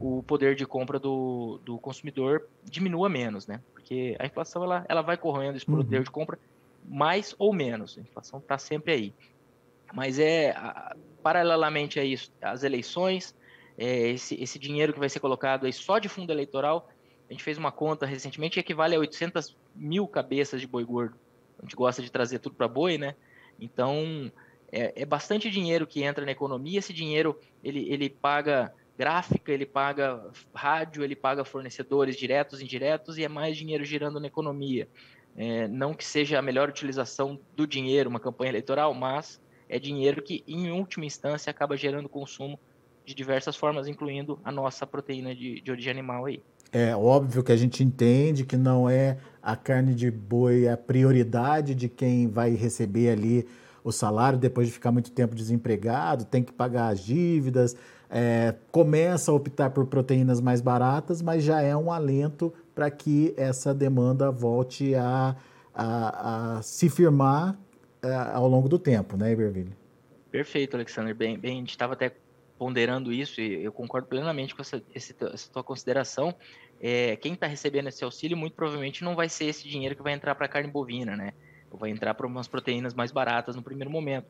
o 0.00 0.22
poder 0.22 0.54
de 0.54 0.64
compra 0.64 0.98
do, 1.00 1.60
do 1.64 1.78
consumidor 1.78 2.48
diminua 2.64 3.08
menos, 3.08 3.46
né? 3.46 3.60
Porque 3.72 4.16
a 4.20 4.26
inflação 4.26 4.62
ela, 4.62 4.84
ela 4.88 5.02
vai 5.02 5.16
corroendo 5.16 5.56
esse 5.56 5.66
poder 5.66 5.98
uhum. 5.98 6.02
de 6.04 6.10
compra 6.10 6.38
mais 6.84 7.34
ou 7.38 7.52
menos. 7.52 7.96
A 7.96 8.00
inflação 8.00 8.38
está 8.38 8.58
sempre 8.58 8.92
aí. 8.92 9.14
Mas 9.92 10.18
é 10.18 10.54
paralelamente 11.22 12.00
a 12.00 12.04
isso, 12.04 12.32
as 12.40 12.64
eleições, 12.64 13.34
é, 13.78 14.08
esse, 14.10 14.34
esse 14.42 14.58
dinheiro 14.58 14.92
que 14.92 14.98
vai 14.98 15.08
ser 15.08 15.20
colocado 15.20 15.66
aí 15.66 15.72
só 15.72 15.98
de 15.98 16.08
fundo 16.08 16.32
eleitoral, 16.32 16.88
a 17.28 17.32
gente 17.32 17.44
fez 17.44 17.56
uma 17.56 17.70
conta 17.70 18.04
recentemente, 18.04 18.58
equivale 18.58 18.94
a 18.94 18.98
800 18.98 19.56
mil 19.74 20.06
cabeças 20.06 20.60
de 20.60 20.66
boi 20.66 20.84
gordo. 20.84 21.16
A 21.58 21.62
gente 21.62 21.76
gosta 21.76 22.02
de 22.02 22.10
trazer 22.10 22.40
tudo 22.40 22.56
para 22.56 22.68
boi, 22.68 22.98
né? 22.98 23.14
Então, 23.60 24.30
é, 24.70 25.02
é, 25.02 25.06
bastante 25.06 25.50
dinheiro 25.50 25.86
que 25.86 26.02
entra 26.02 26.24
na 26.24 26.32
economia. 26.32 26.78
Esse 26.78 26.92
dinheiro, 26.92 27.38
ele, 27.62 27.88
ele 27.90 28.10
paga 28.10 28.72
gráfica, 28.98 29.52
ele 29.52 29.64
paga 29.64 30.30
rádio, 30.54 31.04
ele 31.04 31.16
paga 31.16 31.44
fornecedores 31.44 32.16
diretos 32.16 32.60
e 32.60 32.64
indiretos, 32.64 33.16
e 33.16 33.24
é 33.24 33.28
mais 33.28 33.56
dinheiro 33.56 33.84
girando 33.84 34.20
na 34.20 34.26
economia. 34.26 34.88
É, 35.36 35.66
não 35.68 35.94
que 35.94 36.04
seja 36.04 36.38
a 36.38 36.42
melhor 36.42 36.68
utilização 36.68 37.38
do 37.56 37.66
dinheiro, 37.66 38.10
uma 38.10 38.20
campanha 38.20 38.50
eleitoral, 38.50 38.92
mas 38.92 39.40
é 39.68 39.78
dinheiro 39.78 40.22
que, 40.22 40.44
em 40.46 40.70
última 40.70 41.06
instância, 41.06 41.50
acaba 41.50 41.76
gerando 41.76 42.08
consumo 42.08 42.58
de 43.04 43.14
diversas 43.14 43.56
formas, 43.56 43.88
incluindo 43.88 44.38
a 44.44 44.52
nossa 44.52 44.86
proteína 44.86 45.34
de, 45.34 45.60
de 45.60 45.70
origem 45.70 45.90
animal 45.90 46.26
aí. 46.26 46.42
É 46.70 46.94
óbvio 46.96 47.42
que 47.42 47.52
a 47.52 47.56
gente 47.56 47.82
entende 47.82 48.44
que 48.44 48.56
não 48.56 48.88
é 48.88 49.18
a 49.42 49.56
carne 49.56 49.94
de 49.94 50.10
boi 50.10 50.68
a 50.68 50.76
prioridade 50.76 51.74
de 51.74 51.88
quem 51.88 52.28
vai 52.28 52.54
receber 52.54 53.10
ali 53.10 53.46
o 53.84 53.90
salário 53.92 54.38
depois 54.38 54.68
de 54.68 54.72
ficar 54.72 54.92
muito 54.92 55.10
tempo 55.10 55.34
desempregado, 55.34 56.24
tem 56.24 56.42
que 56.42 56.52
pagar 56.52 56.88
as 56.88 57.00
dívidas, 57.00 57.76
é, 58.08 58.54
começa 58.70 59.30
a 59.30 59.34
optar 59.34 59.70
por 59.70 59.86
proteínas 59.86 60.40
mais 60.40 60.60
baratas, 60.60 61.20
mas 61.20 61.42
já 61.42 61.60
é 61.60 61.76
um 61.76 61.90
alento 61.90 62.52
para 62.74 62.90
que 62.90 63.34
essa 63.36 63.74
demanda 63.74 64.30
volte 64.30 64.94
a, 64.94 65.36
a, 65.74 66.56
a 66.56 66.62
se 66.62 66.88
firmar 66.88 67.58
é, 68.02 68.12
ao 68.12 68.48
longo 68.48 68.68
do 68.68 68.78
tempo, 68.78 69.16
né, 69.16 69.32
Iberville? 69.32 69.72
Perfeito, 70.30 70.74
Alexander. 70.74 71.14
Bem, 71.14 71.38
bem 71.38 71.52
a 71.52 71.60
gente 71.60 71.70
estava 71.70 71.92
até 71.92 72.12
ponderando 72.58 73.12
isso 73.12 73.40
e 73.40 73.64
eu 73.64 73.72
concordo 73.72 74.06
plenamente 74.06 74.54
com 74.54 74.62
essa, 74.62 74.82
essa 74.94 75.52
tua 75.52 75.62
consideração. 75.62 76.34
É, 76.80 77.16
quem 77.16 77.34
está 77.34 77.46
recebendo 77.46 77.88
esse 77.88 78.02
auxílio 78.02 78.36
muito 78.36 78.54
provavelmente 78.54 79.04
não 79.04 79.14
vai 79.14 79.28
ser 79.28 79.46
esse 79.46 79.68
dinheiro 79.68 79.94
que 79.94 80.02
vai 80.02 80.12
entrar 80.12 80.34
para 80.34 80.46
a 80.46 80.48
carne 80.48 80.70
bovina, 80.70 81.16
né? 81.16 81.32
Vai 81.70 81.90
entrar 81.90 82.14
para 82.14 82.26
umas 82.26 82.48
proteínas 82.48 82.94
mais 82.94 83.10
baratas 83.10 83.56
no 83.56 83.62
primeiro 83.62 83.90
momento. 83.90 84.26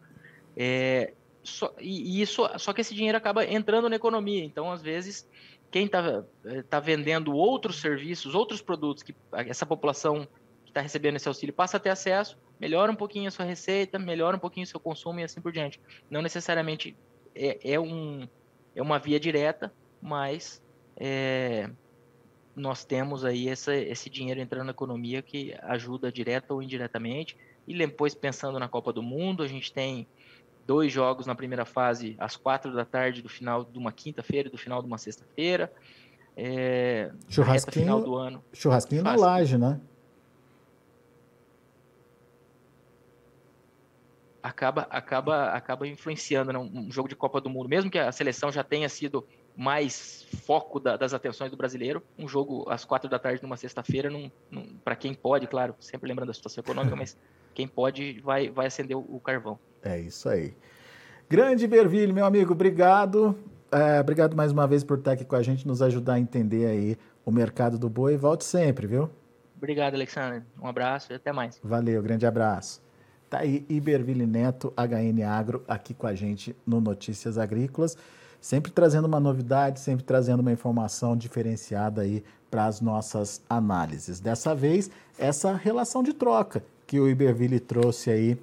É, 0.57 1.13
só, 1.43 1.75
e, 1.81 2.19
e, 2.19 2.23
isso, 2.23 2.49
só 2.59 2.73
que 2.73 2.81
esse 2.81 2.95
dinheiro 2.95 3.19
acaba 3.19 3.45
entrando 3.45 3.89
na 3.89 3.97
economia. 3.97 4.45
Então, 4.45 4.71
às 4.71 4.81
vezes, 4.81 5.29
quem 5.73 5.87
está 5.87 6.23
tá 6.69 6.79
vendendo 6.79 7.35
outros 7.35 7.81
serviços, 7.81 8.35
outros 8.35 8.61
produtos 8.61 9.03
que 9.03 9.15
essa 9.33 9.65
população 9.65 10.29
que 10.65 10.71
está 10.71 10.83
recebendo 10.83 11.17
esse 11.17 11.27
auxílio 11.27 11.55
passa 11.55 11.79
a 11.79 11.81
ter 11.81 11.89
acesso, 11.89 12.39
melhora 12.61 12.93
um 12.93 12.95
pouquinho 12.95 13.27
a 13.27 13.31
sua 13.31 13.47
receita, 13.47 13.99
melhora 13.99 14.37
um 14.37 14.41
pouquinho 14.41 14.65
o 14.65 14.67
seu 14.69 14.79
consumo 14.79 15.19
e 15.19 15.25
assim 15.25 15.41
por 15.41 15.51
diante. 15.51 15.81
Não 16.11 16.21
necessariamente 16.21 16.95
é, 17.35 17.73
é, 17.73 17.81
um, 17.81 18.29
é 18.77 18.83
uma 18.83 18.99
via 18.99 19.19
direta, 19.19 19.73
mas 20.01 20.63
é, 20.95 21.71
nós 22.55 22.85
temos 22.85 23.25
aí 23.25 23.49
essa, 23.49 23.75
esse 23.75 24.11
dinheiro 24.11 24.41
entrando 24.41 24.67
na 24.67 24.73
economia 24.73 25.23
que 25.23 25.57
ajuda 25.63 26.13
direta 26.13 26.53
ou 26.53 26.63
indiretamente. 26.63 27.35
E 27.67 27.75
depois, 27.75 28.15
pensando 28.15 28.59
na 28.59 28.69
Copa 28.69 28.93
do 28.93 29.03
Mundo, 29.03 29.43
a 29.43 29.49
gente 29.49 29.73
tem 29.73 30.07
dois 30.67 30.93
jogos 30.93 31.27
na 31.27 31.35
primeira 31.35 31.65
fase 31.65 32.17
às 32.19 32.37
quatro 32.37 32.73
da 32.75 32.85
tarde 32.85 33.23
do 33.23 33.29
final 33.29 33.65
de 33.65 33.79
uma 33.79 33.93
quinta-feira 33.93 34.49
e 34.49 34.51
do 34.51 34.59
final 34.59 34.81
de 34.81 34.89
uma 34.89 34.99
sexta-feira. 34.99 35.73
É, 36.37 37.11
churrasquinho, 37.29 37.85
final 37.85 38.01
do 38.01 38.15
ano. 38.15 38.43
Churrasquinho 38.53 39.03
na 39.03 39.15
laje, 39.15 39.59
né? 39.59 39.81
acaba 44.43 44.87
acaba 44.91 45.45
acaba 45.51 45.87
influenciando 45.87 46.53
né? 46.53 46.59
um 46.59 46.91
jogo 46.91 47.09
de 47.09 47.15
Copa 47.15 47.41
do 47.41 47.49
Mundo, 47.49 47.69
mesmo 47.69 47.91
que 47.91 47.99
a 47.99 48.11
seleção 48.11 48.51
já 48.51 48.65
tenha 48.65 48.89
sido 48.89 49.25
mais 49.57 50.27
foco 50.45 50.81
da, 50.81 50.97
das 50.97 51.15
atenções 51.15 51.51
do 51.51 51.57
brasileiro, 51.57 52.03
um 52.19 52.27
jogo 52.27 52.69
às 52.69 52.85
quatro 52.85 53.09
da 53.09 53.19
tarde 53.19 53.43
numa 53.43 53.57
sexta-feira, 53.57 54.11
para 54.83 54.97
quem 54.97 55.15
pode, 55.15 55.47
claro, 55.47 55.75
sempre 55.79 56.09
lembrando 56.09 56.29
da 56.29 56.35
situação 56.35 56.63
econômica, 56.63 56.97
mas 56.97 57.17
quem 57.55 57.69
pode 57.69 58.21
vai 58.21 58.51
vai 58.51 58.67
acender 58.67 58.97
o, 58.97 59.01
o 59.09 59.21
carvão. 59.21 59.59
É 59.83 59.99
isso 59.99 60.29
aí. 60.29 60.55
Grande 61.29 61.67
Bervilho, 61.67 62.15
meu 62.15 62.25
amigo, 62.25 62.53
obrigado. 62.53 63.37
É, 63.71 64.01
obrigado 64.01 64.37
mais 64.37 64.53
uma 64.53 64.67
vez 64.67 64.85
por 64.85 64.99
estar 64.99 65.13
aqui 65.13 65.25
com 65.25 65.35
a 65.35 65.43
gente, 65.43 65.67
nos 65.67 65.81
ajudar 65.81 66.15
a 66.15 66.21
entender 66.21 66.67
aí 66.67 66.97
o 67.25 67.31
mercado 67.31 67.79
do 67.79 67.89
boi. 67.89 68.17
Volte 68.17 68.45
sempre, 68.45 68.87
viu? 68.87 69.09
Obrigado, 69.57 69.95
Alexandre. 69.95 70.43
Um 70.61 70.67
abraço 70.67 71.13
e 71.13 71.17
até 71.17 71.33
mais. 71.33 71.59
Valeu, 71.63 72.03
grande 72.03 72.27
abraço. 72.27 72.83
Tá 73.31 73.39
aí 73.39 73.65
Iberville 73.69 74.27
Neto, 74.27 74.75
HN 74.77 75.23
Agro, 75.23 75.65
aqui 75.67 75.95
com 75.95 76.07
a 76.07 76.15
gente 76.15 76.55
no 76.67 76.83
Notícias 76.83 77.39
Agrícolas, 77.39 77.97
sempre 78.39 78.71
trazendo 78.71 79.07
uma 79.07 79.19
novidade, 79.19 79.81
sempre 79.81 80.05
trazendo 80.05 80.41
uma 80.41 80.53
informação 80.53 81.17
diferenciada 81.17 82.03
aí 82.03 82.23
para 82.51 82.67
as 82.67 82.83
nossas 82.83 83.41
análises. 83.49 84.21
Dessa 84.21 84.55
vez, 84.55 84.91
essa 85.19 85.55
relação 85.55 86.03
de 86.03 86.13
troca 86.13 86.63
que 86.87 87.01
o 87.01 87.09
Iberville 87.09 87.59
trouxe 87.59 88.11
aí 88.11 88.39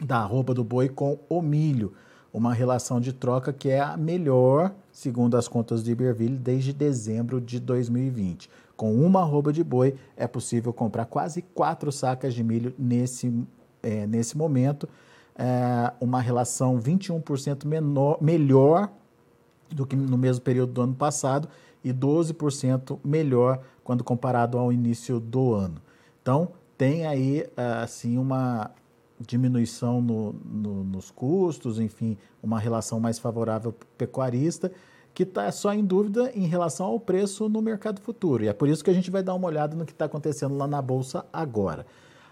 da 0.00 0.18
arroba 0.18 0.54
do 0.54 0.64
boi 0.64 0.88
com 0.88 1.18
o 1.28 1.40
milho. 1.40 1.92
Uma 2.32 2.54
relação 2.54 3.00
de 3.00 3.12
troca 3.12 3.52
que 3.52 3.68
é 3.68 3.80
a 3.80 3.96
melhor, 3.96 4.74
segundo 4.90 5.36
as 5.36 5.46
contas 5.46 5.84
de 5.84 5.92
Iberville, 5.92 6.36
desde 6.36 6.72
dezembro 6.72 7.40
de 7.40 7.60
2020. 7.60 8.48
Com 8.76 8.94
uma 8.94 9.20
arroba 9.20 9.52
de 9.52 9.62
boi, 9.62 9.94
é 10.16 10.26
possível 10.26 10.72
comprar 10.72 11.04
quase 11.04 11.42
quatro 11.42 11.92
sacas 11.92 12.32
de 12.32 12.42
milho 12.42 12.74
nesse 12.78 13.30
é, 13.82 14.06
nesse 14.06 14.38
momento, 14.38 14.88
é, 15.36 15.92
uma 16.00 16.20
relação 16.20 16.78
21% 16.78 17.66
menor, 17.66 18.18
melhor 18.20 18.88
do 19.70 19.84
que 19.84 19.96
no 19.96 20.16
mesmo 20.16 20.42
período 20.42 20.72
do 20.72 20.82
ano 20.82 20.94
passado 20.94 21.48
e 21.82 21.92
12% 21.92 22.98
melhor 23.04 23.60
quando 23.82 24.04
comparado 24.04 24.56
ao 24.56 24.72
início 24.72 25.18
do 25.18 25.54
ano. 25.54 25.76
Então, 26.20 26.50
tem 26.78 27.06
aí 27.06 27.46
assim 27.56 28.16
uma 28.18 28.70
diminuição 29.26 30.00
no, 30.00 30.34
no, 30.44 30.84
nos 30.84 31.10
custos, 31.10 31.78
enfim, 31.78 32.16
uma 32.42 32.58
relação 32.58 33.00
mais 33.00 33.18
favorável 33.18 33.72
para 33.72 33.84
o 33.84 33.88
pecuarista, 33.96 34.72
que 35.14 35.22
está 35.22 35.50
só 35.52 35.72
em 35.74 35.84
dúvida 35.84 36.32
em 36.34 36.46
relação 36.46 36.86
ao 36.86 36.98
preço 36.98 37.48
no 37.48 37.62
mercado 37.62 38.00
futuro. 38.00 38.44
E 38.44 38.48
é 38.48 38.52
por 38.52 38.68
isso 38.68 38.82
que 38.82 38.90
a 38.90 38.94
gente 38.94 39.10
vai 39.10 39.22
dar 39.22 39.34
uma 39.34 39.46
olhada 39.46 39.76
no 39.76 39.84
que 39.84 39.92
está 39.92 40.06
acontecendo 40.06 40.56
lá 40.56 40.66
na 40.66 40.80
Bolsa 40.80 41.26
agora. 41.32 41.86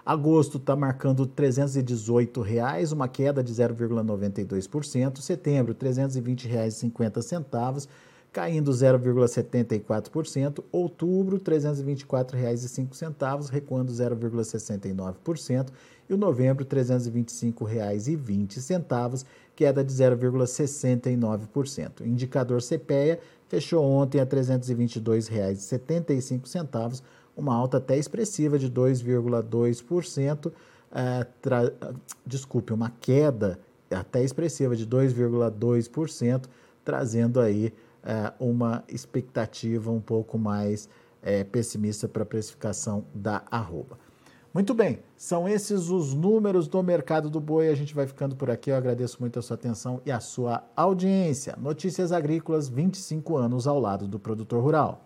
Agosto 0.05 0.57
está 0.57 0.75
marcando 0.75 1.25
318 1.27 2.41
reais, 2.41 2.91
uma 2.91 3.07
queda 3.07 3.45
de 3.45 3.53
0,92%. 3.53 5.21
Setembro, 5.21 5.77
R$ 5.79 5.89
320,50, 5.89 7.87
caindo 8.33 8.71
0,74%. 8.71 10.65
Outubro, 10.73 11.37
R$ 11.37 11.43
324,05, 11.43 13.51
recuando 13.51 13.93
0,69%. 13.93 15.69
E 16.11 16.15
o 16.15 16.17
novembro, 16.17 16.67
R$ 16.69 16.77
325,20, 16.77 19.25
queda 19.55 19.85
de 19.85 19.93
0,69%. 19.93 22.01
O 22.01 22.05
indicador 22.05 22.61
CPEA 22.61 23.21
fechou 23.49 23.85
ontem 23.85 24.19
a 24.19 24.25
R$ 24.25 24.31
322,75 24.31 27.03
uma 27.37 27.55
alta 27.55 27.77
até 27.77 27.97
expressiva 27.97 28.59
de 28.59 28.69
2,2%, 28.69 30.53
é, 30.93 31.25
desculpe, 32.27 32.73
uma 32.73 32.91
queda 33.01 33.61
até 33.89 34.25
expressiva 34.25 34.75
de 34.75 34.85
2,2%, 34.85 36.47
trazendo 36.85 37.39
aí 37.41 37.73
é, 38.03 38.33
uma 38.41 38.83
expectativa 38.89 39.93
um 39.93 40.01
pouco 40.01 40.37
mais 40.37 40.89
é, 41.23 41.45
pessimista 41.45 42.09
para 42.09 42.25
a 42.25 42.27
precificação 42.27 43.05
da 43.15 43.45
arroba. 43.49 44.10
Muito 44.53 44.75
bem, 44.75 44.99
são 45.17 45.49
esses 45.49 45.91
os 45.91 46.13
números 46.13 46.67
do 46.67 46.83
mercado 46.83 47.31
do 47.31 47.41
boi. 47.41 47.69
A 47.69 47.75
gente 47.75 47.95
vai 47.95 48.07
ficando 48.07 48.35
por 48.35 48.51
aqui. 48.51 48.71
Eu 48.71 48.77
agradeço 48.77 49.19
muito 49.21 49.39
a 49.39 49.43
sua 49.43 49.55
atenção 49.55 50.01
e 50.05 50.11
a 50.11 50.19
sua 50.19 50.65
audiência. 50.75 51.57
Notícias 51.57 52.11
Agrícolas, 52.11 52.69
25 52.69 53.37
anos 53.37 53.69
ao 53.69 53.79
lado 53.79 54.09
do 54.09 54.19
produtor 54.19 54.61
rural. 54.61 55.05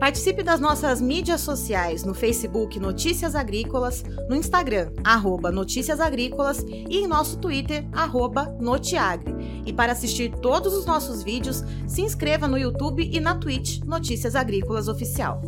Participe 0.00 0.42
das 0.42 0.60
nossas 0.60 1.00
mídias 1.00 1.40
sociais 1.40 2.04
no 2.04 2.14
Facebook 2.14 2.78
Notícias 2.78 3.34
Agrícolas, 3.34 4.04
no 4.28 4.34
Instagram, 4.34 4.92
arroba 5.04 5.50
Notícias 5.50 6.00
Agrícolas 6.00 6.64
e 6.68 6.98
em 6.98 7.06
nosso 7.06 7.38
Twitter, 7.38 7.86
arroba 7.92 8.46
Notiagre. 8.60 9.34
E 9.66 9.72
para 9.72 9.92
assistir 9.92 10.30
todos 10.40 10.72
os 10.72 10.86
nossos 10.86 11.22
vídeos, 11.22 11.64
se 11.86 12.00
inscreva 12.02 12.46
no 12.46 12.56
YouTube 12.56 13.08
e 13.12 13.20
na 13.20 13.34
Twitch 13.34 13.80
Notícias 13.84 14.36
Agrícolas 14.36 14.88
Oficial. 14.88 15.42